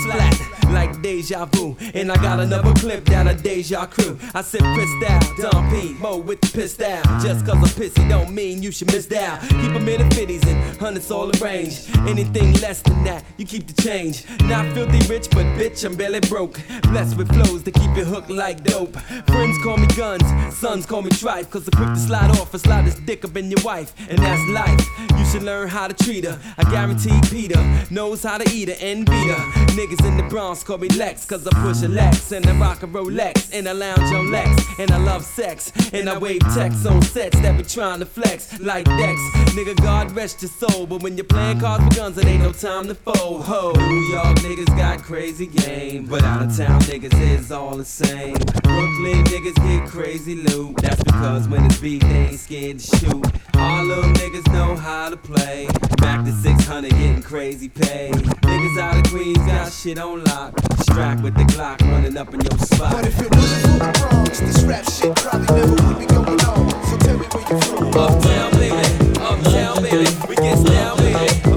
[0.05, 1.77] flat like deja vu.
[1.93, 4.17] And I got another clip down a deja crew.
[4.33, 7.05] I pissed out, Dom P, Mo with the pissed out.
[7.21, 9.41] Just cause I'm pissy don't mean you should miss out.
[9.41, 11.89] Keep in the 50s and hundreds all arranged.
[12.07, 14.25] Anything less than that, you keep the change.
[14.43, 16.59] Not filthy rich, but bitch, I'm barely broke.
[16.83, 18.95] Blessed with flows to keep you hooked like dope.
[19.27, 20.23] Friends call me guns,
[20.55, 21.49] sons call me trife.
[21.49, 23.93] Cause I'm quick to slide off and slide this dick up in your wife.
[24.09, 24.81] And that's life.
[25.17, 26.39] You should learn how to treat her.
[26.57, 29.43] I guarantee Peter knows how to eat her and beat her.
[29.73, 32.83] Niggas in the Bronx call me Lex, cause I push a Lex and I rock
[32.83, 34.49] a Rolex and I lounge on Lex
[34.79, 38.59] and I love sex and I wave text on sets that be trying to flex
[38.59, 39.19] like Dex.
[39.63, 42.51] Nigga, God rest your soul, but when you're playing cards with guns, it ain't no
[42.51, 43.43] time to fold.
[43.45, 47.85] Ho, New York niggas got crazy game, but out of town niggas is all the
[47.85, 48.33] same.
[48.33, 53.25] Brooklyn niggas get crazy loot, that's because when it's beat, they ain't scared to shoot.
[53.55, 55.69] All them niggas know how to play.
[55.95, 58.11] Back to 600, getting crazy pay.
[58.11, 60.59] Niggas out of Queens got shit on lock.
[60.81, 62.91] Strapped with the Glock running up in your spot.
[62.91, 66.41] But if it wasn't for the Bronx, this rap shit probably never would be going
[66.41, 66.69] on.
[66.83, 67.97] So tell me where you from.
[67.97, 69.02] Uptown, baby.
[69.33, 70.05] Uptown, baby.
[70.29, 71.52] We get down, baby.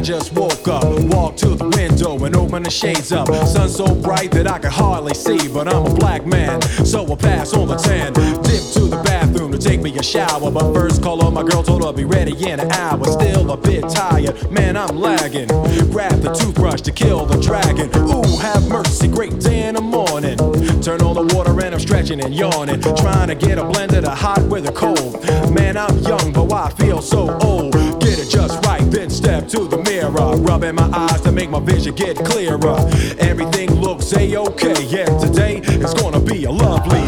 [0.00, 0.82] I just woke up.
[1.12, 3.28] Walked to the window and opened the shades up.
[3.28, 7.16] Sun so bright that I could hardly see, but I'm a black man, so I
[7.16, 8.14] pass on the tan.
[8.14, 11.62] Dip to the bathroom to take me a shower, but first call on my girl,
[11.62, 13.04] told her I'll be ready in an hour.
[13.04, 15.48] Still a bit tired, man, I'm lagging.
[15.90, 17.90] Grab the toothbrush to kill the dragon.
[18.08, 20.38] Ooh, have mercy, great day in the morning.
[20.80, 24.04] Turn on the water and I'm stretching and yawning, trying to get a blend of
[24.04, 25.22] the hot with the cold.
[25.54, 27.89] Man, I'm young, but why I feel so old.
[30.10, 32.76] Rubbing my eyes to make my vision get clearer.
[33.18, 37.00] Everything looks a-okay, yeah, today is gonna be a lovely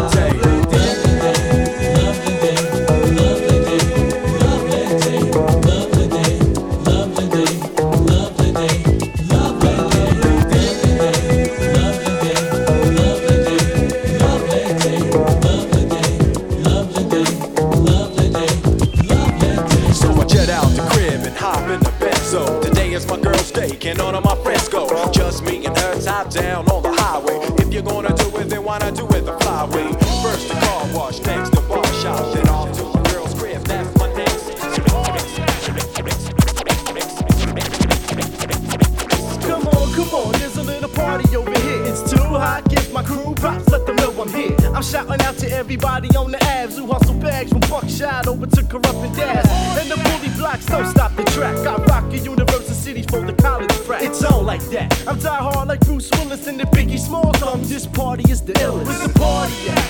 [45.72, 49.46] everybody on the abs who hustle bags from Buckshot over to Corrupt Dash.
[49.80, 51.56] And the bully blocks don't stop the track.
[51.66, 54.02] I rock a University City for the college frat.
[54.02, 54.92] It's all like that.
[55.08, 57.62] I'm die hard like Bruce Willis and the Biggie Small come.
[57.64, 58.84] This party is the illest.
[58.84, 59.81] Where's the party at?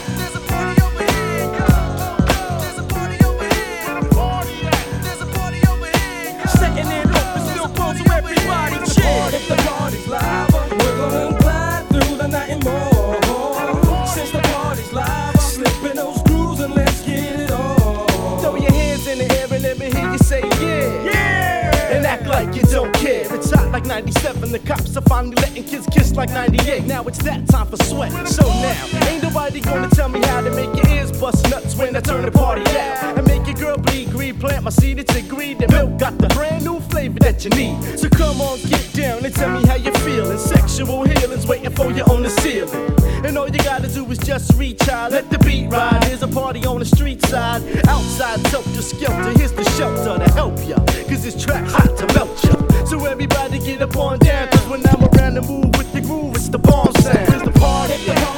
[23.92, 24.50] 97.
[24.50, 26.84] The cops are finally letting kids kiss like 98.
[26.84, 28.10] Now it's that time for sweat.
[28.26, 31.94] So now, ain't nobody gonna tell me how to make your ears bust nuts when
[31.94, 33.18] I turn the party out.
[33.18, 34.38] And make your girl bleed green.
[34.40, 37.98] Plant my seed, it's agreed that milk got the brand new flavor that you need.
[37.98, 40.38] So come on, get down and tell me how you're feeling.
[40.38, 42.72] Sexual healing's waiting for you on the ceiling.
[43.26, 46.02] And all you gotta do is just reach out, let the beat ride.
[46.04, 47.60] There's a party on the street side.
[47.86, 49.38] Outside, helter skelter.
[49.38, 50.78] Here's the shelter to help ya.
[51.10, 52.71] Cause this track hot to melt ya.
[52.86, 54.48] So everybody get up on down.
[54.48, 57.28] Cause when I'm around the move with the groove, it's the bomb sound.
[57.28, 58.31] Here's the party.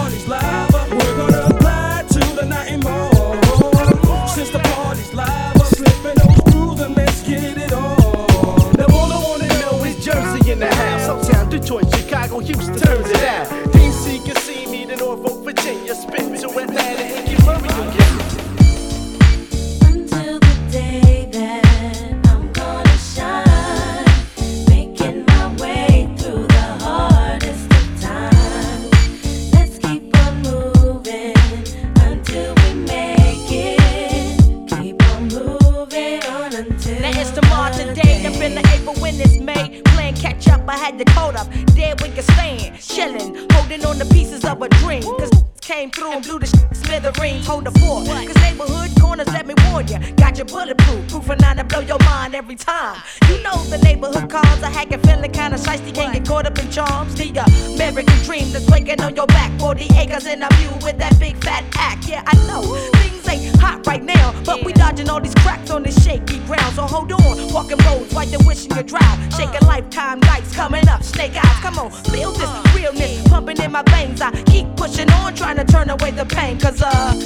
[75.74, 76.56] Turn away the pain.
[76.58, 77.23] Cause, uh,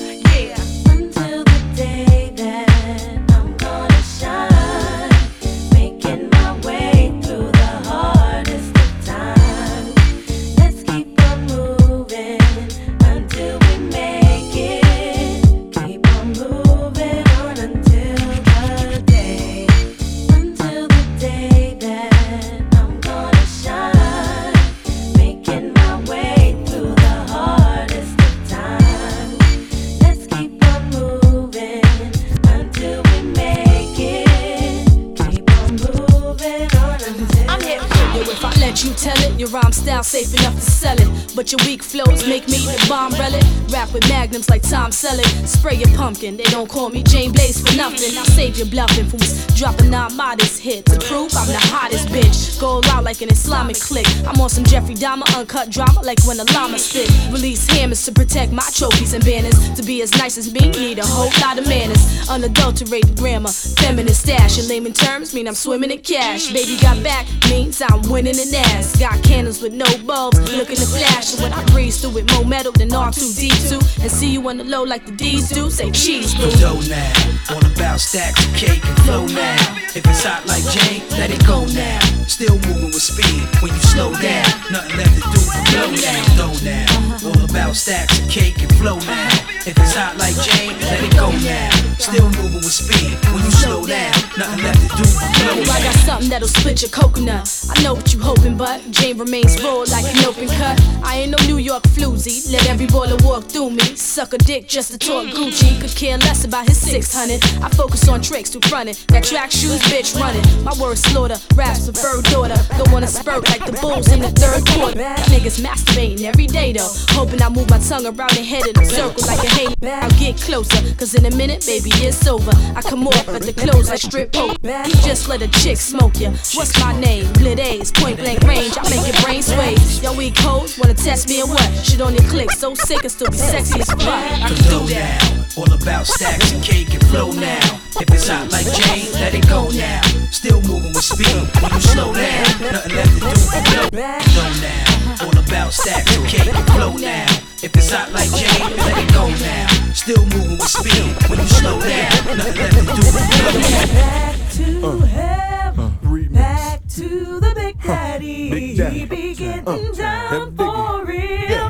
[45.69, 48.17] Spray your pumpkin, they don't call me Jane Blaze for nothing.
[48.17, 49.45] I'll save your bluffing fools.
[49.55, 52.58] Dropping non modest hit to prove I'm the hottest bitch.
[52.59, 54.09] Go out like an Islamic clique.
[54.27, 57.09] I'm on some Jeffrey Dahmer, uncut drama like when a llama spit.
[57.31, 59.57] Release hammers to protect my trophies and banners.
[59.77, 62.29] To be as nice as me, need a whole lot of manners.
[62.29, 64.59] Unadulterated grammar, feminine stash.
[64.59, 66.53] In layman terms, mean I'm swimming in cash.
[66.53, 68.99] Baby got back, means I'm winning an ass.
[68.99, 71.35] Got cannons with no bulbs, looking to flash.
[71.35, 74.03] And when I breeze through it, more metal than R2D2.
[74.03, 75.71] And see you on the low like the D's do.
[75.71, 76.51] Say cheese, boo.
[76.89, 77.68] now.
[77.79, 79.55] About stacks of cake and flow now.
[79.95, 82.01] If it's hot like Jane, let it go now.
[82.27, 84.51] Still moving with speed when you slow down.
[84.73, 86.35] Nothing left to do but blow now.
[86.35, 86.91] Dough now.
[87.23, 89.31] All about stacks of cake and flow now.
[89.63, 91.71] If it's hot like Jane, let it go now.
[91.99, 94.13] Still moving with speed when you slow down.
[94.39, 97.43] Nothing left to do but Well, I got something that'll split your coconut.
[97.75, 100.81] I know what you hoping, but Jane remains raw like an open cut.
[101.03, 102.53] I ain't no New York floozy.
[102.53, 103.83] Let every baller walk through me.
[103.97, 105.43] Suck a dick just to talk mm-hmm.
[105.43, 105.81] Gucci.
[105.81, 107.43] Could care less about his 600.
[107.63, 109.05] I focus on tricks to front it.
[109.09, 110.45] That track shoes, bitch, running.
[110.63, 111.37] My words slaughter.
[111.57, 112.57] Raps for bird daughter.
[112.79, 115.01] Don't wanna spurt like the bulls in the third quarter.
[115.33, 116.93] Niggas masturbating every day though.
[117.11, 119.75] Hoping I move my tongue around the head of the circle like a halo.
[119.83, 122.53] I'll get closer, cause in a minute, baby, it's over.
[122.77, 124.59] I come off at the close like strip poke.
[124.63, 126.31] You just let a chick smoke ya.
[126.55, 127.27] What's my name?
[127.35, 128.77] Blit A's, point blank range.
[128.79, 129.77] I make your brain sway.
[130.03, 131.69] Yo, we cold, wanna test me or what?
[131.85, 134.01] Shit on your click, so sick and still be sexy as fuck.
[134.03, 135.55] I can do that.
[135.57, 137.81] All about stacks and cake and flow now.
[138.01, 140.03] If it's hot like Jane, let it go now.
[140.31, 141.27] Still moving with speed
[141.61, 142.45] when you slow down.
[142.73, 143.91] Nothing left to do blow.
[143.91, 145.25] Go now.
[145.25, 147.27] All about stacks and cake and flow now.
[147.61, 149.78] If it's hot like Jane, let it go now.
[149.95, 152.37] Still moving with speed when you slow down.
[152.37, 153.61] Nothing left to do but blow
[153.93, 155.01] now.
[155.01, 158.51] to heaven, back to the Big Daddy.
[158.51, 158.99] Big Daddy.
[159.01, 161.68] He be getting down for real.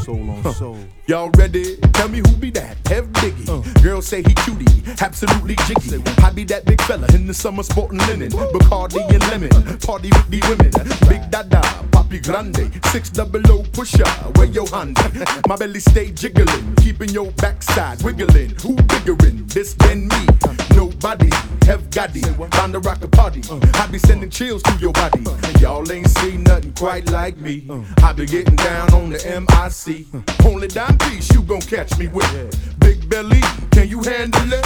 [0.00, 0.78] Soul on soul.
[1.06, 1.76] Y'all ready?
[1.92, 2.76] Tell me who be that?
[2.88, 3.82] Hev Diggy.
[3.82, 4.66] Girls say he cutie,
[5.00, 6.02] absolutely jiggy.
[6.22, 8.30] I be that big fella in the summer sporting linen.
[8.30, 10.70] Bacardi and lemon, party with the women.
[11.08, 14.08] Big Dada, Papi Grande, six double O pusher.
[14.36, 15.02] Where your Honda?
[15.48, 18.50] My belly stay jiggling, keeping your backside wiggling.
[18.62, 19.52] Who biggerin'?
[19.52, 20.26] This than me?
[20.74, 21.30] Nobody.
[21.66, 23.42] Hev Gotti, bound to rock a party.
[23.74, 25.22] I be sending chills to your body.
[25.60, 27.66] Y'all ain't seen nothing quite like me.
[28.02, 29.81] I be getting down on the MIC.
[29.84, 32.78] Only dime piece you gon' catch me with.
[32.78, 33.40] Big belly,
[33.72, 34.64] can you handle it?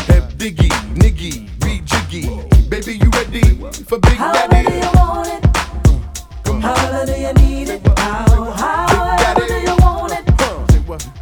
[0.00, 2.28] Hev Diggy, Niggy, be jiggy.
[2.68, 3.40] Baby, you ready
[3.84, 4.18] for Big Daddy?
[4.18, 5.42] However do you want it?
[7.06, 7.88] Do you need it?
[7.98, 10.28] How, however do you want it?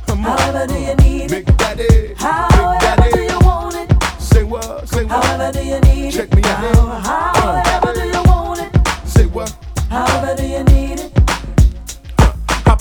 [0.09, 1.47] However do you need it?
[1.47, 4.21] Big Daddy, However do you want it?
[4.21, 4.89] say what?
[4.89, 5.53] Say what?
[5.55, 6.35] Do you need Check it?
[6.35, 7.01] me out.
[7.07, 9.09] How, however do you want it?
[9.09, 9.55] Say what?
[9.89, 10.66] However do you need it?
[10.66, 10.66] I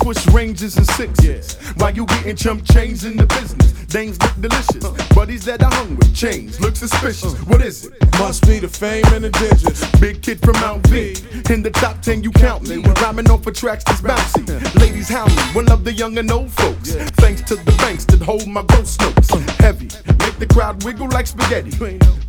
[0.05, 3.71] push ranges and sixes while you getting chump chains in the business.
[3.87, 7.33] Dames look delicious, buddies that I hung with chains look suspicious.
[7.47, 7.93] What is it?
[8.19, 9.81] Must be the fame and the digits.
[9.99, 11.15] Big kid from Mount V,
[11.49, 12.83] in the top ten you count me.
[13.01, 14.45] Rhyming off for tracks that's bouncy.
[14.79, 16.93] Ladies hound me, one of the young and old folks.
[17.23, 19.29] Thanks to the banks that hold my ghost notes.
[19.57, 19.89] Heavy,
[20.19, 21.71] make the crowd wiggle like spaghetti.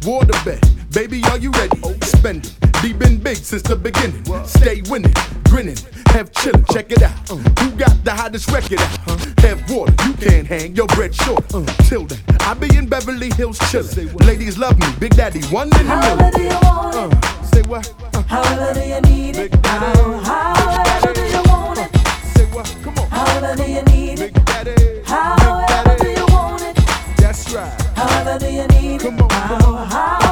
[0.07, 1.79] Water bed, baby, are you ready?
[1.85, 4.25] Oh, Spend it, deep been big since the beginning.
[4.45, 5.13] Stay winning,
[5.45, 5.77] grinning,
[6.09, 7.31] have chillin', check it out.
[7.31, 9.41] Uh, who got the hottest record out?
[9.41, 11.45] Have water, you can't hang your bread short.
[11.55, 14.13] Uh, till then, I be in Beverly Hills chillin'.
[14.27, 17.25] Ladies love me, Big Daddy, one in a However do you want it?
[17.25, 17.95] Uh, say what?
[18.27, 19.67] However do you need it?
[19.67, 21.97] How, however do you want it?
[22.37, 22.79] Say what?
[22.83, 23.09] Come on.
[23.11, 24.35] However do you need it?
[24.35, 25.03] Big Daddy.
[25.05, 26.77] However do you want it?
[27.19, 27.81] That's right.
[27.95, 29.21] However do you need it?
[29.21, 30.26] How, however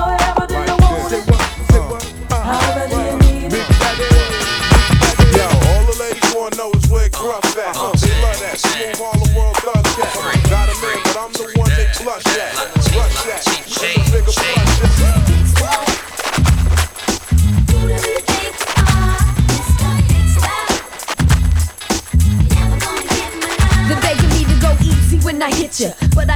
[8.54, 8.68] that.
[8.68, 10.50] Smooth Harlem World Thug cat.
[10.50, 12.73] Got a man, but I'm the one they blush at.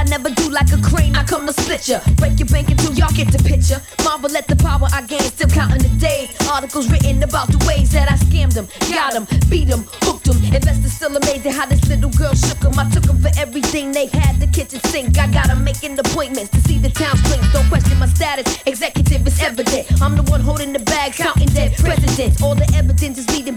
[0.09, 1.99] Never do like a crane, I come to split ya.
[2.17, 3.79] Break your bank until y'all get the picture.
[4.03, 6.29] Marvel at the power I gain, still counting the days.
[6.49, 10.37] Articles written about the ways that I scammed them, got them, beat them, hooked them.
[10.43, 12.73] Investors still amazed at how this little girl shook them.
[12.77, 15.17] I took them for everything they had, the kitchen sink.
[15.17, 17.43] I got 'em making appointments to see the town slink.
[17.53, 19.85] Don't question my status, executive is evident.
[20.01, 22.41] I'm the one holding the bag, counting dead presidents.
[22.41, 23.48] All the evidence is leading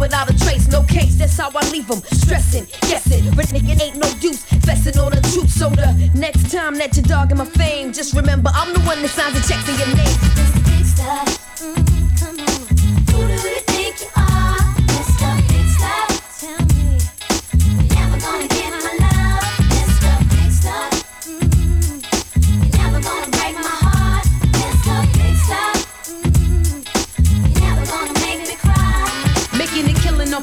[0.00, 0.66] without a trace.
[0.68, 2.02] No case, that's how I leave 'em.
[2.12, 4.42] Stressing, guessing, renegade ain't no use.
[4.66, 8.50] Fessing on the truth, so the next time that you're dogging my fame, just remember
[8.54, 10.39] I'm the one that signs the checks in your name.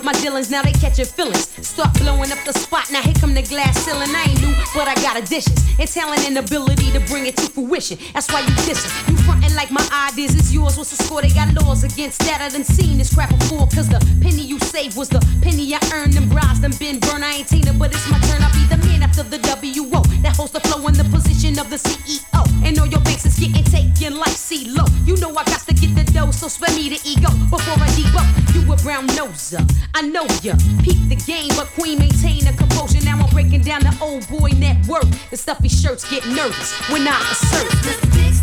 [0.07, 1.56] My dealings now they catching feelings.
[1.77, 2.89] Start blowing up the spot.
[2.91, 4.09] Now here come the glass ceiling.
[4.09, 5.61] I ain't new, but I got a dishes.
[5.77, 7.99] and talent and ability to bring it to fruition.
[8.15, 8.89] That's why you dissing.
[9.07, 10.75] You frontin' like my ideas is yours.
[10.75, 11.21] What's the score?
[11.21, 12.41] They got laws against that.
[12.41, 13.67] I done seen this crap before.
[13.67, 16.13] Cause the penny you saved was the penny I earned.
[16.13, 17.23] Them bribes done been burned.
[17.23, 18.41] I ain't seen it, but it's my turn.
[18.41, 20.01] I'll be the man after the WO.
[20.25, 22.41] That holds the flow in the position of the CEO.
[22.65, 24.89] And all your banks is getting taken like CeeLo.
[25.05, 27.29] You know I got to get the dough, so spare me the ego.
[27.53, 28.25] Before I deep up,
[28.55, 29.61] you a brown noser.
[29.93, 30.57] I know ya.
[30.81, 33.03] Peep the game, but queen, maintain the composure.
[33.03, 35.05] Now I'm breaking down the old boy network.
[35.29, 37.67] The stuffy shirts get nervous when I assert.
[37.85, 38.13] Mr.
[38.13, 38.33] Big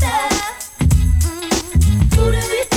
[1.24, 2.73] Mm, who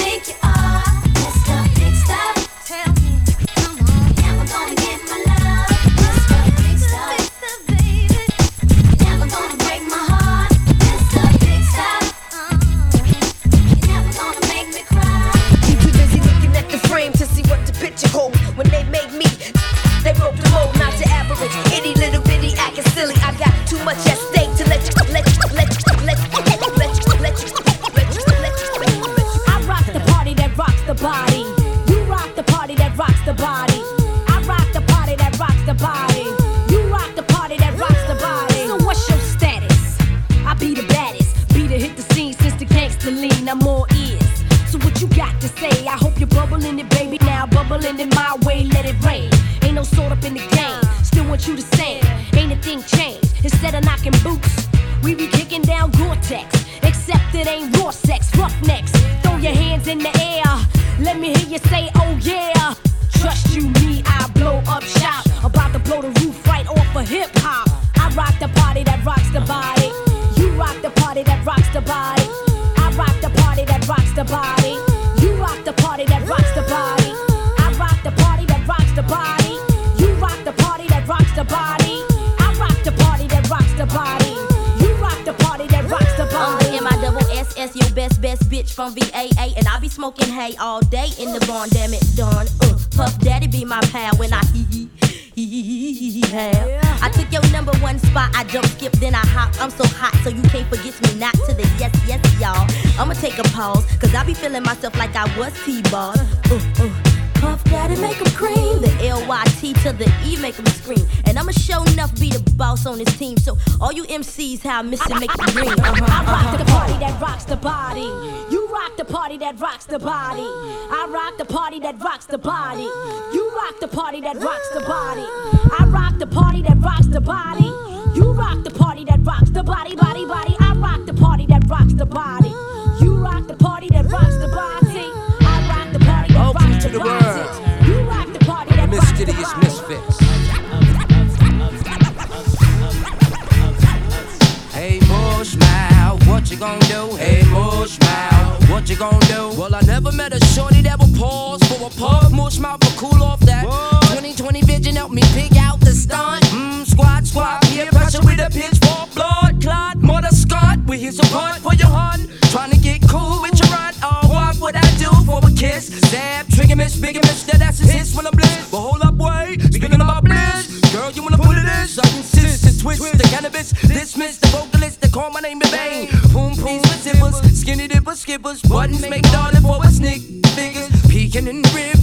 [162.51, 163.93] Trying to get cool with your run.
[164.03, 165.87] Oh, what would I do for a kiss?
[166.09, 168.71] Zab, trigger miss, bigger miss, that ass is hits when I'm bliss.
[168.71, 170.79] But hold up, wait, speaking of my bliss.
[170.93, 171.67] Girl, you wanna pull it in?
[171.67, 171.83] I
[172.17, 173.71] insist to twist the cannabis.
[173.71, 176.09] Dismiss the vocalist that call my name in vain.
[176.33, 178.61] Boom, boom, zippers, skinny dippers, skippers.
[178.61, 180.45] Buttons make darling for a sneak.
[180.57, 180.89] figures.
[181.07, 181.96] Peeking in the rib.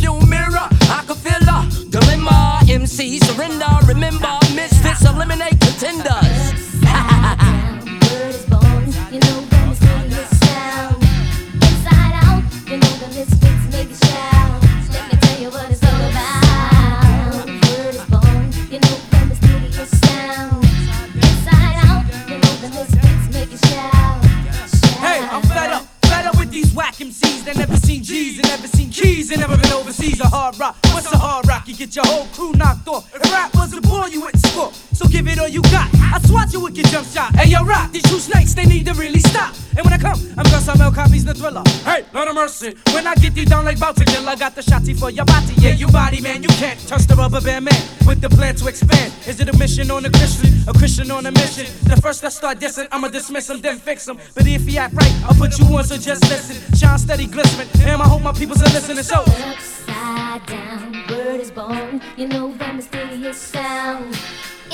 [36.95, 37.35] Jump shot.
[37.35, 39.53] Hey, yo, rock, these true snakes, they need to really stop.
[39.77, 41.63] And when I come, I'm gonna sell copies the thriller.
[41.83, 42.77] Hey, Lord of mercy.
[42.95, 45.55] When I get you down like bout to I got the shotty for your body.
[45.59, 48.69] Yeah, you body man, you can't touch the rubber band man with the plan to
[48.69, 49.13] expand.
[49.27, 50.51] Is it a mission on a Christian?
[50.69, 51.67] A Christian on a mission?
[51.83, 54.17] The first I start dissing, I'ma dismiss him, then fix him.
[54.35, 56.57] But if he act right, I'll put you on, so just listen.
[56.79, 57.69] Shine steady, glistening.
[57.83, 59.03] And I hope my people's are listening.
[59.03, 62.01] So, Upside down, word is born.
[62.17, 64.17] You know that mysterious sound.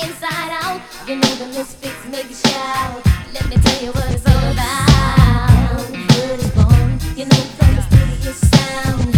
[0.03, 3.05] Inside out, you know the misfits make you shout.
[3.33, 5.89] Let me tell you what it's all about.
[5.91, 6.99] Word is born.
[7.15, 9.15] You know the mysterious sound.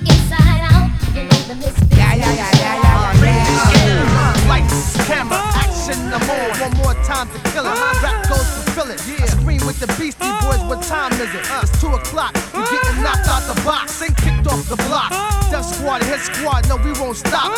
[0.00, 1.96] Inside out, you know the misfits.
[1.96, 6.50] Yeah, yeah, yeah, yeah, yeah, Lights, camera, action, the more.
[6.60, 7.74] One more time to kill it.
[7.74, 9.00] My rap goes to fill it.
[9.00, 9.25] Scream
[9.66, 10.62] with the Beastie Boys.
[10.70, 11.42] What time is it?
[11.58, 12.32] It's two o'clock.
[12.54, 14.00] We getting knocked out the box.
[14.00, 15.10] Ain't kicked off the block.
[15.50, 16.68] Death Squad, Hit Squad.
[16.70, 17.50] No, we won't stop.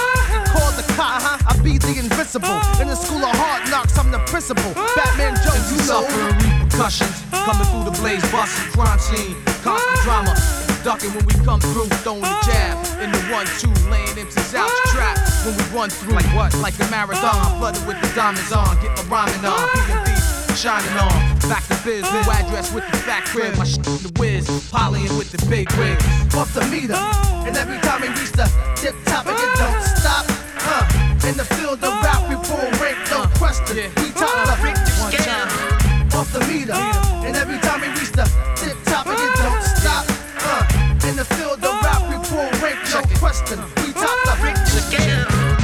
[0.49, 1.21] Call the cop.
[1.45, 2.57] I be the invisible.
[2.81, 4.73] In the school of hard knocks, I'm the principal.
[4.97, 6.09] Batman Jones, you know.
[6.09, 7.13] Repercussions,
[7.45, 10.33] coming through the blaze, busting crime scene, constant drama.
[10.85, 14.71] Ducking when we come through, throwing the jab in the one two, laying MCs out
[14.71, 15.19] your trap.
[15.45, 16.55] When we run through, like what?
[16.57, 20.08] Like a marathon, flooded with the diamonds on, get my rhyming on,
[20.59, 21.39] shining on.
[21.47, 24.43] Back to biz, new address with the fat crib, my shit the whiz,
[24.73, 25.95] polying with the big wig.
[26.35, 26.99] off the meter.
[27.47, 30.27] And every time we reach the tip top, and it don't stop.
[30.59, 31.29] Huh.
[31.29, 33.87] In the field of rap, we pull rank, no question.
[34.03, 34.59] We top the
[34.99, 35.47] One time.
[36.19, 36.75] off the meter.
[37.23, 38.27] And every time we reach the
[38.59, 40.11] tip top, and it don't stop.
[40.43, 41.07] Huh.
[41.07, 43.63] In the field of rap, we pull rank, no question.
[43.79, 44.35] We top the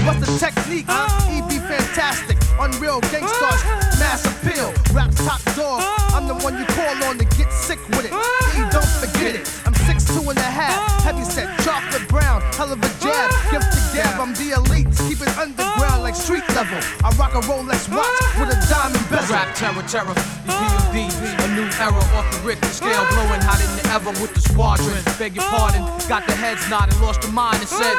[0.07, 0.87] What's the technique?
[0.87, 5.83] EB fantastic, unreal gangsters, mass appeal, rap's top dog.
[6.15, 8.13] I'm the one you call on to get sick with it.
[8.13, 9.51] E, don't forget it.
[9.67, 13.73] I'm six two and a half, heavy set, chocolate brown, hell of a jab, gift
[13.75, 14.21] to gab.
[14.21, 16.79] I'm the elite, keep it underground like street level.
[17.03, 18.94] I rock a Rolex watch with a diamond
[19.35, 19.45] bezel.
[19.45, 20.15] Rap terror, terror,
[20.47, 21.11] PMD,
[21.43, 25.03] a new era off the Richter scale, blowing hotter than ever with the squadron.
[25.19, 27.97] Beg your pardon, got the heads nodded, lost the mind and said,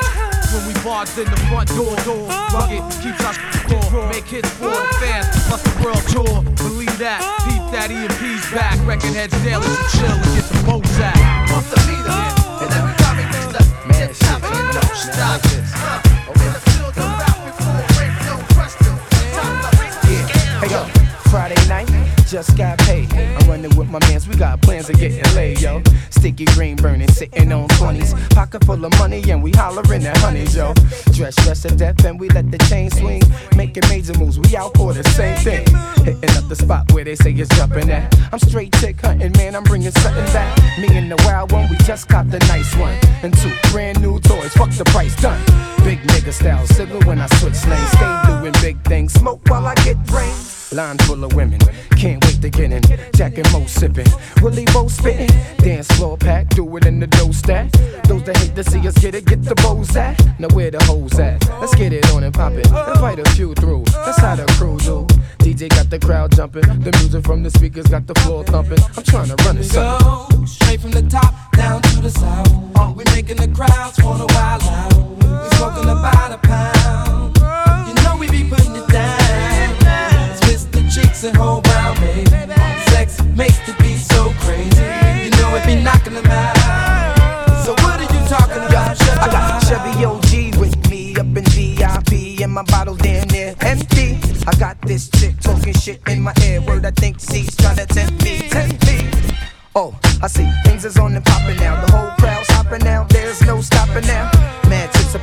[0.54, 3.38] when we barged in the front door, door, rugged, keeps us
[3.70, 6.42] raw, make hits for the fans, plus the world tour.
[6.56, 11.00] Believe that, peep that EPMD's back, record heads daily, so chill and get the most
[11.00, 11.20] out.
[11.52, 12.16] Off the meter,
[12.64, 13.64] and every time reach the
[13.94, 16.05] tip top, and it don't stop.
[21.68, 21.88] Night,
[22.28, 23.12] just got paid.
[23.14, 25.82] I'm running with my mans, we got plans of getting laid, yo.
[26.10, 28.14] Sticky green burning, sitting on 20s.
[28.32, 30.74] Pocket full of money, and we hollering at honeys, yo.
[31.14, 33.22] Dress, dress to death, and we let the chain swing.
[33.56, 35.66] Making major moves, we out for the same thing.
[36.04, 38.14] Hitting up the spot where they say it's jumping at.
[38.32, 40.58] I'm straight chick hunting, man, I'm bringing something back.
[40.80, 42.98] Me and the wild one, we just caught the nice one.
[43.24, 45.42] And two brand new toys, fuck the price, done.
[45.84, 47.90] Big nigga style, civil when I switch lanes.
[47.92, 50.65] Stay doing big things, smoke while I get brains.
[50.76, 51.60] Line full of women,
[51.96, 52.84] can't wait to get in.
[53.14, 54.08] Jack and Mo sipping,
[54.42, 55.30] Willie Bo spitting.
[55.60, 57.72] Dance floor pack, do it in the dough stack.
[58.10, 60.20] Those that hate to see us get it, get the bows at.
[60.38, 61.48] Now where the hoes at?
[61.62, 62.68] Let's get it on and pop it.
[62.68, 65.08] Invite a few through, that's how the crew do.
[65.40, 68.80] DJ got the crowd jumping, the music from the speakers got the floor thumping.
[68.98, 69.72] I'm trying to run it.
[69.72, 72.98] Go straight from the top down to the south.
[72.98, 74.94] We making the crowds wanna wild out.
[75.24, 76.85] We smoking about a pound.
[86.18, 87.66] It be knocking them out.
[87.66, 88.98] So what are you talking about?
[88.98, 89.64] Shut I got.
[89.66, 94.20] Chevy OG with me up in VIP, and my bottles damn near empty.
[94.48, 96.62] I got this chick talking shit in my ear.
[96.62, 99.10] Word, I think she's trying to tempt me, tempt me.
[99.76, 101.84] Oh, I see things is on and popping now.
[101.86, 103.06] The whole crowd's hopping now.
[103.10, 104.32] There's no stopping now.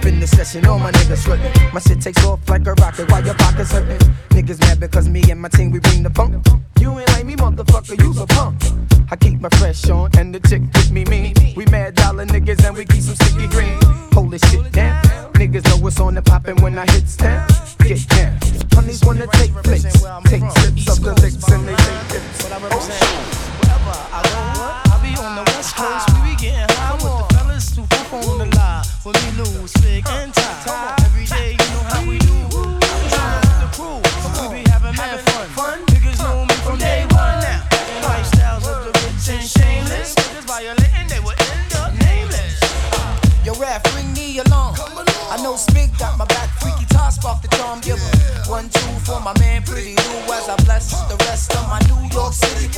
[0.03, 1.53] Up in the session, all my niggas sweating.
[1.73, 4.01] My shit takes off like a rocket while your pockets hurting.
[4.31, 6.45] Niggas mad because me and my team we bring the funk.
[6.81, 8.61] You ain't like me, motherfucker, you's a punk.
[9.13, 11.35] I keep my fresh on and the chick with me mean.
[11.55, 13.79] We mad dollar niggas and we keep some sticky green.
[14.29, 15.05] This shit down.
[15.35, 17.47] Niggas know what's on the poppin' when I hit town.
[17.79, 18.41] Get down.
[18.73, 19.85] Honeys wanna take flicks,
[20.25, 22.51] take trips of the licks and they take tips.
[22.51, 22.59] Oh,
[23.61, 26.22] Wherever I go, I be on the west coast.
[29.05, 29.13] The lie.
[29.13, 30.97] With me loose, big and tie.
[31.05, 32.35] Every day, you know how we do.
[32.55, 34.01] I'm trying with the crew.
[34.43, 35.21] We be having mad
[35.55, 35.85] fun.
[35.87, 37.63] Niggas know me from day one now.
[38.03, 40.15] Lifestyles of the rich and shameless.
[40.15, 42.61] Niggas violating, they will end up nameless.
[43.45, 44.77] Yo, ref, ring me along.
[45.31, 48.01] I know Spig got my back, freaky toss off the charm giver.
[48.49, 52.09] One, two for my man, pretty Lou, as I bless the rest of my New
[52.13, 52.69] York City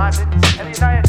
[0.00, 0.99] London, and the United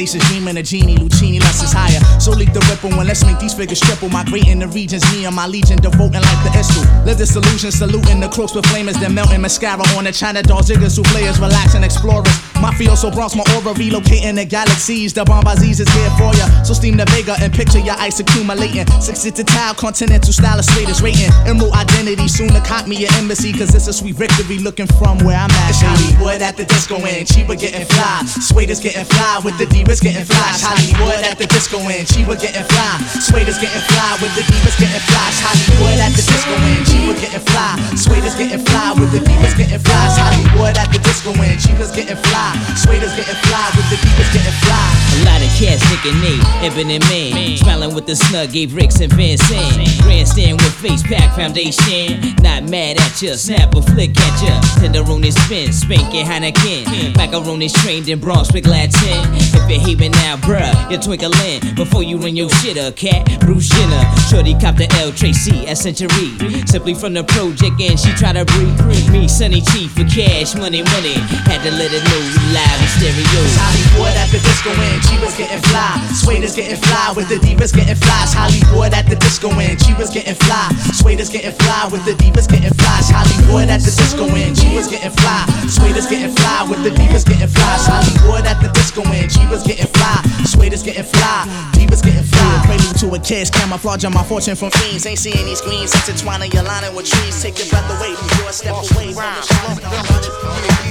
[0.00, 2.00] Dreaming a genie, Lucini, less is higher.
[2.18, 4.08] So leak the ripple when let's make these figures triple.
[4.08, 7.04] Migrating the regions, me and my legion devoting like the Istu.
[7.04, 10.56] Live this illusion, saluting the crooks with flamers, then melting mascara on the China doll
[10.56, 12.49] dolls, jiggers, souffleurs, relaxing explorers.
[12.60, 15.12] Mafioso Bronx, my aura, relocating the galaxies.
[15.16, 16.44] The Bombaziz is here for ya.
[16.62, 18.84] So steam the Vega and picture your ice accumulating.
[19.00, 21.32] Six to tile, continental style of status rating.
[21.48, 25.16] Emerald identity, soon to cop me an embassy, cause it's a sweet victory looking from
[25.24, 25.72] where I'm at.
[25.72, 28.28] It's Hollywood at the disco and cheaper getting fly.
[28.44, 30.52] Sweaters getting fly with the divas getting fly.
[30.52, 33.00] It's Hollywood at the disco and cheaper getting fly.
[33.24, 35.32] Sweaters getting fly with the divas getting fly.
[35.32, 37.72] It's Hollywood at the disco and cheaper getting fly.
[37.96, 40.04] Sweaters getting fly with the divas getting fly.
[40.04, 42.49] It's Hollywood at the disco and cheapers getting fly.
[42.76, 44.86] Sweaters getting fly with the divas getting fly.
[45.14, 47.56] A lot of cats thinking they Eben and man.
[47.56, 50.02] Smiling with the snug, gave Ricks and Vincent.
[50.02, 52.20] Grandstand with face pack foundation.
[52.42, 54.60] Not mad at ya, snap a flick at ya.
[54.80, 57.16] Tenderoni spin, spanking Heineken.
[57.16, 59.49] Macaroni trained in Bronx with Latin.
[59.72, 61.62] If now, bruh, you're twinkling.
[61.78, 63.22] Before you run your shit up, cat.
[63.38, 64.02] Bruce Jenner.
[64.26, 66.34] Shorty cop the L Tracy at Century.
[66.66, 68.74] Simply from the project and she try to breathe.
[69.14, 71.14] Me, Sunny Chief for cash, money, money.
[71.46, 73.42] Had to let it know we live in stereo.
[73.62, 76.02] Hollywood at the disco and she was getting fly.
[76.18, 78.26] Sweaters getting fly with the divas getting fly.
[78.26, 80.66] It's Hollywood at the disco and she was getting fly.
[80.90, 82.98] Sweaters getting fly with the divas getting fly.
[82.98, 85.46] It's Hollywood at the disco and she was getting fly.
[85.70, 87.70] Sweaters getting fly with the divas getting fly.
[87.78, 90.22] It's Hollywood at the disco and she was getting fly.
[90.44, 91.46] Sweaters getting fly.
[91.72, 92.62] Divas getting fly.
[92.66, 93.50] Prelude to a kiss.
[93.50, 95.06] Camouflaging my fortune from fiends.
[95.06, 95.94] Ain't seeing these greens.
[95.94, 97.42] Intertwining your line with trees.
[97.42, 99.12] Take your breath away from your step away.
[99.12, 100.90] from the shine.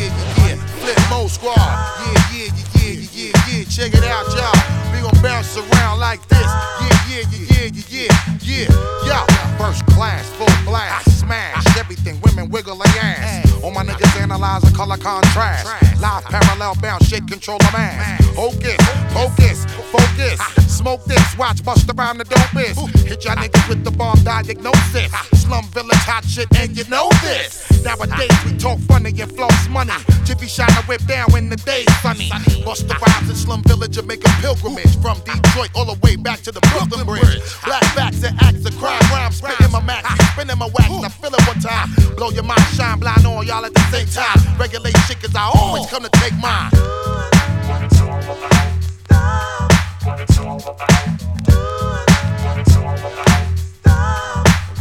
[0.80, 1.58] Flip Mo Squad.
[1.58, 3.64] Yeah, yeah, yeah, yeah, yeah, yeah.
[3.66, 4.56] Check it out, y'all.
[4.94, 6.50] We gon' bounce around like this.
[6.82, 8.08] Yeah, yeah, yeah, yeah, yeah,
[8.42, 9.06] yeah, yeah.
[9.06, 9.26] Yo,
[9.58, 12.20] first class, full blast, smash everything.
[12.24, 13.49] Women wiggle their ass.
[13.64, 15.66] All my niggas analyze the color contrast.
[16.00, 18.26] Live parallel bound shit, control the mass.
[18.36, 18.80] Hocus,
[19.14, 20.40] focus, focus.
[20.68, 23.06] Smoke this, watch bust around the dope dopest.
[23.06, 25.12] Hit y'all niggas with the bomb diagnosis.
[25.34, 27.84] Slum village hot shit, and you know this.
[27.84, 29.92] Nowadays we talk funny and floss money.
[30.24, 32.30] Jiffy shine a whip down when the day's sunny.
[32.64, 36.16] Bust the rhymes in slum village and make a pilgrimage from Detroit all the way
[36.16, 37.42] back to the Brooklyn Bridge.
[37.66, 40.90] Black backs and acts of crime, rhymes spitting my max, spinning my wax.
[40.90, 41.90] I feel it one time.
[42.16, 44.60] Blow your mind, shine blind on y'all at the same time.
[44.60, 45.90] Regulate shit, cause I always uh.
[45.90, 46.70] come to take mine.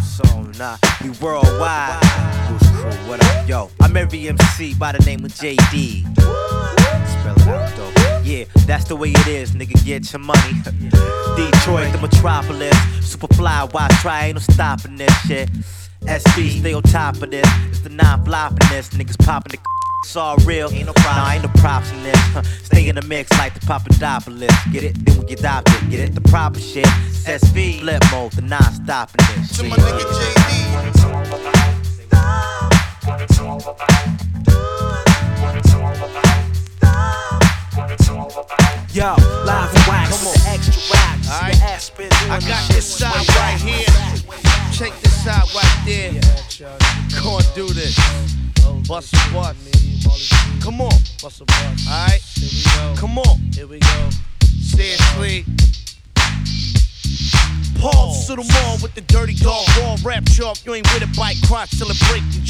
[0.05, 2.05] So nah, we worldwide.
[2.49, 3.09] Who's crew?
[3.09, 3.71] What up, yo?
[3.81, 6.03] I'm every MC by the name of JD.
[6.19, 8.21] Spell it out, though.
[8.23, 9.83] Yeah, that's the way it is, nigga.
[9.87, 10.53] Get your money.
[11.37, 12.77] Detroit, the metropolis.
[13.01, 14.27] Superfly, why try?
[14.27, 15.49] Ain't no stopping this shit.
[16.03, 17.47] SV, stay on top of this.
[17.69, 18.91] It's the non-flopping this.
[18.91, 19.59] Niggas popping the.
[20.05, 20.71] It's all real.
[20.71, 21.17] Ain't no problem.
[21.17, 22.17] Nah, ain't no props in this.
[22.33, 22.43] Huh.
[22.63, 24.49] Stay in the mix like the Papadopoulos.
[24.73, 25.05] Get it?
[25.05, 25.91] Then we get adopted.
[25.91, 26.15] Get it?
[26.15, 26.87] The proper shit.
[26.87, 29.57] It's SV, flip mode, the non-stopping this.
[29.59, 30.59] To my nigga JD.
[38.91, 40.19] Yo, live and wax.
[40.19, 41.31] The extra wax.
[41.31, 41.55] Alright.
[41.55, 43.85] The Aspen I got this side right here.
[44.73, 46.13] Check this out right there.
[47.23, 47.95] Go and do this.
[48.89, 49.57] Bust a butt.
[50.63, 50.91] Come on.
[51.21, 51.45] Bust a.
[51.53, 52.95] Here we go.
[52.99, 53.39] Come on.
[53.53, 54.11] Here we go.
[57.79, 59.63] Pause to the mall with the dirty dog.
[59.79, 60.59] Raw rap sharp.
[60.67, 62.43] You ain't with a bite crotch till it break your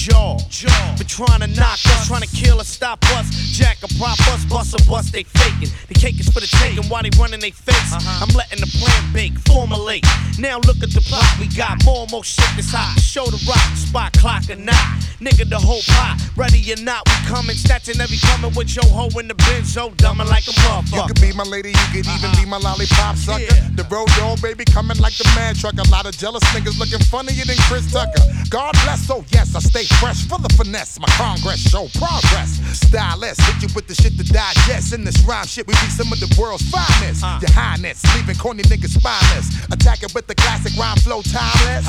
[0.48, 0.94] jaw.
[0.96, 3.28] But trying to knock us, trying to kill us, stop us.
[3.52, 5.68] Jack a prop us, bust a bust, they faking.
[5.88, 7.92] The cake is for the taking while they running they face.
[7.92, 8.24] Uh-huh.
[8.24, 10.06] I'm letting the plan bake, formulate.
[10.38, 11.28] Now look at the plot.
[11.38, 12.96] We got more and more shit that's hot.
[13.00, 14.80] Show the rock, spot clock or not.
[15.20, 16.16] Nigga, the whole pot.
[16.36, 17.56] Ready or not, we coming.
[17.56, 19.92] Snatching every coming with your hoe in the benzo.
[19.96, 20.54] Dumbing like a
[20.96, 22.56] You could be my lady, you could even be uh-huh.
[22.56, 23.52] my lollipop sucker.
[23.76, 25.74] The road dog, baby, coming like the man truck.
[25.78, 28.22] A lot of jealous niggas looking funnier than Chris Tucker.
[28.48, 30.98] God bless, oh yes, I stay fresh for the finesse.
[30.98, 32.62] My congress show progress.
[32.72, 34.92] Stylist, hit you with the shit to digest.
[34.94, 37.22] In this rhyme shit, we be some of the world's finest.
[37.42, 39.50] Your highness, leaving corny niggas spineless.
[39.70, 41.86] Attack it with the classic rhyme flow timeless.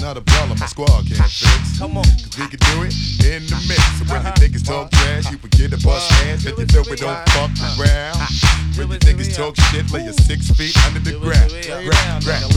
[0.00, 1.78] Not a problem, my squad can't fix.
[1.78, 2.94] Come on, cause we can do it
[3.24, 3.82] in the mix.
[3.98, 6.44] So when you niggas talk trash, you forget to bust ass.
[6.44, 7.50] If you know we don't fuck
[7.80, 8.20] around.
[8.76, 11.50] When you niggas talk shit, lay your six feet under the ground.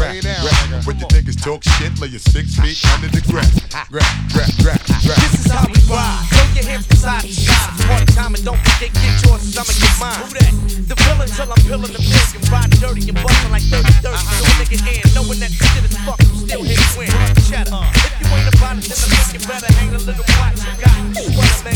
[0.09, 0.85] Grab, grab, grab.
[0.85, 3.51] When you niggas talk shit, lay your six feet under the ground.
[3.93, 5.17] Grab, grab, grab, grab.
[5.21, 6.25] This is how we ride.
[6.33, 7.89] Throw your hands from side to side.
[7.89, 10.19] One time and don't forget, get yours, cause I'ma get mine.
[10.25, 10.53] Who that?
[10.89, 14.09] The villain till I'm peeling the pig and ride dirty and bustin' like 30 30.
[14.09, 14.25] Uh-huh.
[14.33, 17.13] So a nigga in, knowing that shit is fuck, you still hit win.
[17.45, 17.69] Cheddar.
[17.69, 17.85] Uh.
[17.93, 20.57] If you ain't about it, then I think you better hang a little watch.
[20.65, 20.99] You got
[21.37, 21.69] what I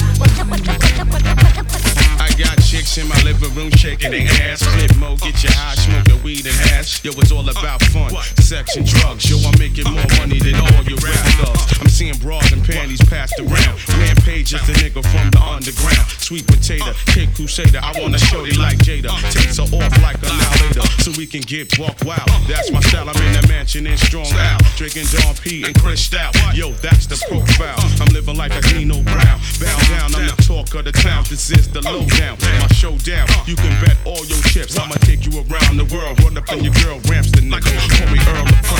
[1.69, 2.02] I
[2.43, 4.61] got chicks in my living room shaking their ass.
[4.61, 7.03] Flip mode, get you high, smoking weed and hash.
[7.03, 8.11] Yo, it's all about fun,
[8.43, 9.29] sex and drugs.
[9.29, 11.79] Yo, I'm making more money than all your rap thugs.
[11.81, 13.79] I'm seeing bras and panties passed around.
[13.97, 16.07] Rampage is the nigga from the underground.
[16.19, 17.79] Sweet potato, kid crusader.
[17.81, 19.09] I wanna show you like Jada.
[19.31, 20.29] Takes her off like a
[20.61, 22.29] later, so we can get buck wild.
[22.47, 23.09] That's my style.
[23.09, 26.31] I'm in the mansion in strong out, drinking Dom P and Chris Cristal.
[26.55, 27.77] Yo, that's the profile.
[28.01, 29.39] I'm living like a Nino Brown.
[29.61, 31.23] Bow down, I'm the talk of the town.
[31.29, 32.32] This is the lowdown.
[32.41, 33.27] My showdown.
[33.45, 34.77] You can bet all your chips.
[34.77, 36.21] I'ma take you around the world.
[36.23, 37.73] Run up in your girl, ramps the nigga.
[37.97, 38.79] Call me Earl of Pearl.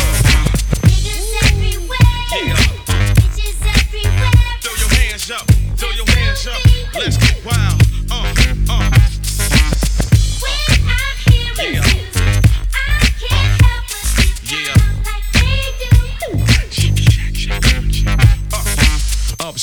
[2.34, 2.56] Yeah.
[3.14, 4.58] Bitches everywhere.
[4.62, 5.46] Throw your hands up,
[5.78, 6.60] throw your hands up.
[6.96, 7.93] Let's get wild.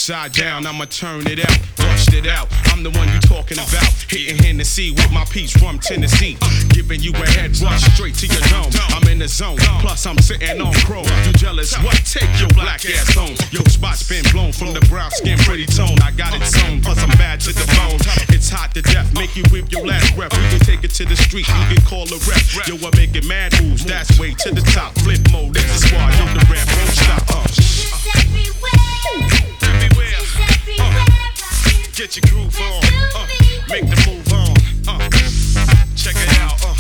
[0.00, 2.48] Upside down, I'ma turn it out, bust it out.
[2.72, 3.84] I'm the one you talking about.
[4.08, 6.40] Hitting Hennessy with my piece from Tennessee.
[6.72, 8.72] Giving you a head rush straight to your dome.
[8.96, 11.04] I'm in the zone, plus I'm sitting on chrome.
[11.28, 11.76] You jealous?
[11.84, 12.00] What?
[12.08, 13.36] Take your black ass home.
[13.52, 16.00] Your spot's been blown from the brown skin, pretty tone.
[16.00, 18.00] I got it sewn, plus I'm bad to the bone.
[18.32, 20.32] It's hot to death, make you whip your last breath.
[20.32, 22.40] We can take it to the street, you can call a rep.
[22.64, 24.96] Yo, I'm making mad moves, that's way to the top.
[25.04, 27.20] Flip mode, it's a squad, yo, the rap won't stop.
[27.28, 27.44] Uh.
[29.82, 30.06] Everywhere.
[30.78, 31.06] Uh.
[31.94, 32.84] Get your groove on.
[33.14, 33.26] Uh.
[33.68, 34.56] Make the move on.
[34.88, 35.10] Uh.
[35.96, 36.58] Check it out.
[36.64, 36.74] Uh.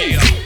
[0.00, 0.39] Yeah.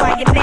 [0.00, 0.39] That's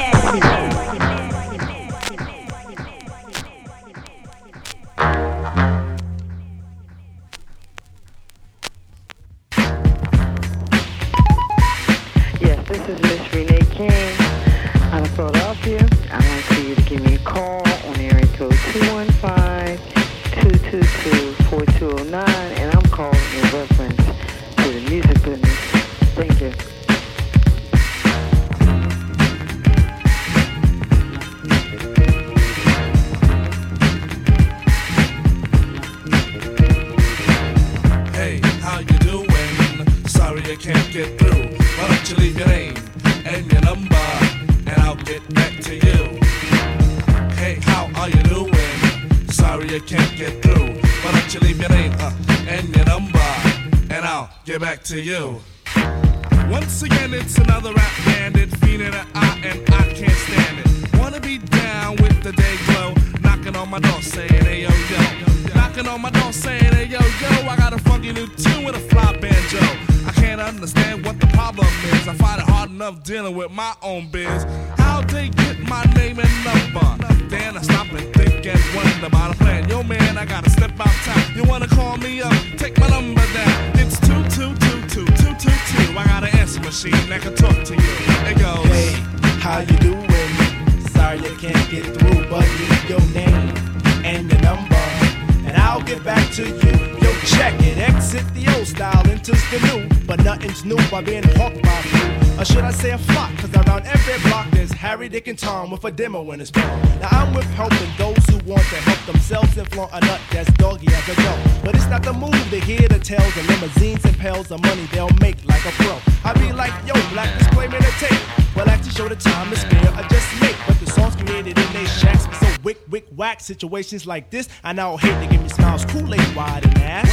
[105.37, 106.81] Harry, Dick, and Tom with a demo in his palm.
[106.99, 110.51] Now I'm with helping those who want to help themselves and flaunt a nut that's
[110.53, 111.63] doggy as a dog.
[111.63, 114.87] But it's not the move to hear the tales of limousines and pails of money
[114.91, 115.99] they'll make like a pro.
[116.23, 118.21] I be like, yo, black disclaimer to tape.
[118.55, 120.55] Well, actually show the time to spare, I just make.
[120.67, 123.39] But the songs created in they shacks be so wick, wick, whack.
[123.39, 127.07] Situations like this, I now hate to give me smiles, Kool-Aid wide and ass.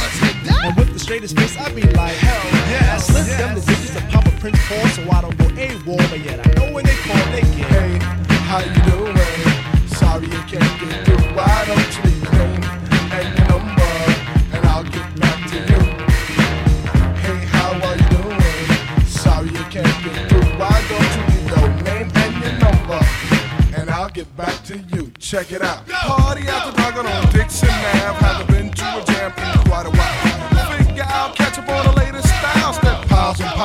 [0.63, 3.09] And with the straightest face, I be like, hell yes.
[3.09, 3.95] I slip them the digits
[4.45, 6.09] Prince Paul so I don't go AWOL.
[6.11, 7.65] But yet I know when they call, they get.
[7.65, 7.97] Hey,
[8.45, 9.17] how you doing?
[9.87, 11.33] Sorry I can't get through.
[11.33, 12.61] Why don't you leave your name
[13.09, 13.93] and your number,
[14.53, 15.81] and I'll get back to you.
[17.25, 19.05] Hey, how are you doing?
[19.07, 20.45] Sorry I can't get through.
[20.61, 23.01] Why don't you leave your name and your number,
[23.75, 25.11] and I'll get back to you.
[25.17, 25.87] Check it out.
[25.87, 28.19] Party after dark on Dixon Ave.
[28.23, 30.24] Haven't been to a jam in quite a while.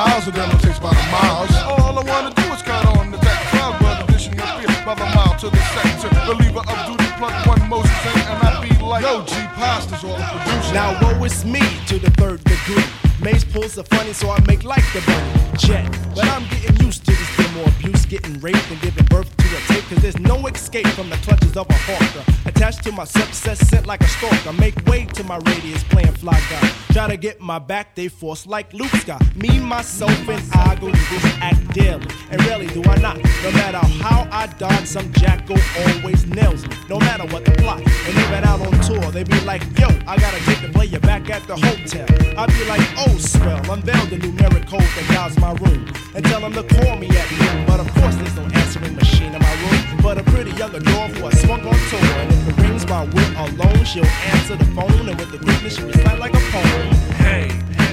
[0.01, 1.51] Of them it takes by the miles.
[1.61, 4.95] All I wanna do is cut on the deck club, but addition of fear by
[4.95, 6.09] the mile to the sector.
[6.25, 10.17] Believer of duty, plug one Moses in, and I be like, Yo, G Pasta's all
[10.17, 10.73] the producer.
[10.73, 12.83] Now woe is me to the third degree.
[13.21, 15.57] Maze pulls the funny, so I make like the bunny.
[15.57, 19.45] Jet, but I'm getting used to this demo abuse, getting raped, and giving birth to
[19.57, 19.83] a tape.
[19.89, 22.23] Cause there's no escape from the clutches of a hawker.
[22.45, 24.53] Attached to my success, sent like a stalker.
[24.53, 26.67] Make way to my radius, playing fly guy.
[26.93, 29.23] Try to get my back, they force like Luke Scott.
[29.35, 32.05] Me, myself, and I go through this act daily.
[32.29, 33.17] And rarely do I not.
[33.17, 36.75] No matter how I dodge, some jackal always nails me.
[36.89, 37.79] No matter what the plot.
[37.79, 41.29] And even out on tour, they be like, yo, I gotta take the player back
[41.29, 42.05] at the hotel.
[42.37, 45.87] I be like, oh, swell, unveil the numeric code that guides my room.
[46.15, 47.27] And tell them to call me at
[47.67, 50.01] But of course, there's no answering machine in my room.
[50.01, 51.99] But a pretty young adore who I swung on tour.
[51.99, 54.05] And if it rings my will alone, she'll
[54.35, 55.09] answer the phone.
[55.09, 56.87] And with the quickness, she recite like a poem.
[57.25, 57.45] Hey,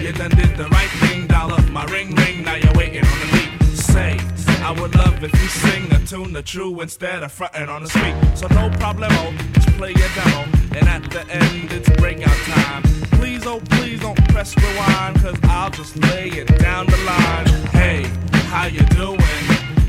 [0.02, 1.60] you done did the right thing, dollar.
[1.70, 3.76] My ring ring, now you're waiting on the beat.
[3.76, 4.18] Say,
[4.62, 7.88] I would love if you sing a tune the true instead of fronting on the
[7.88, 8.14] street.
[8.34, 10.44] So no problemo, oh, just play your demo.
[10.76, 12.82] And at the end, it's breakout time.
[13.18, 17.46] Please, oh please don't press rewind, cause I'll just lay it down the line.
[17.72, 18.04] Hey,
[18.48, 19.20] how you doing?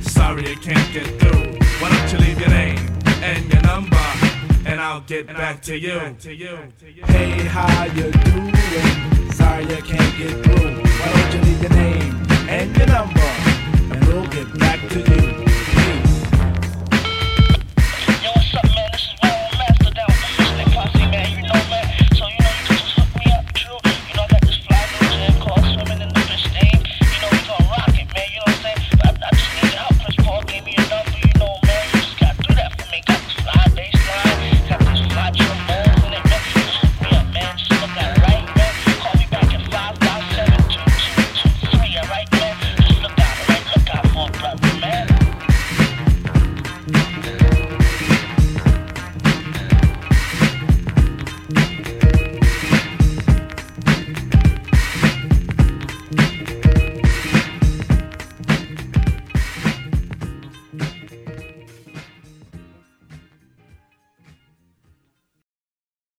[0.01, 1.57] Sorry you can't get through.
[1.79, 2.77] Why don't you leave your name
[3.23, 3.97] and your number?
[4.65, 5.95] And I'll get and back, I'll to you.
[5.99, 7.03] back to you.
[7.05, 9.31] Hey, how you doing?
[9.31, 10.83] Sorry you can't get through.
[10.99, 13.29] Why don't you leave your name and your number?
[13.93, 15.48] And we'll get back to you.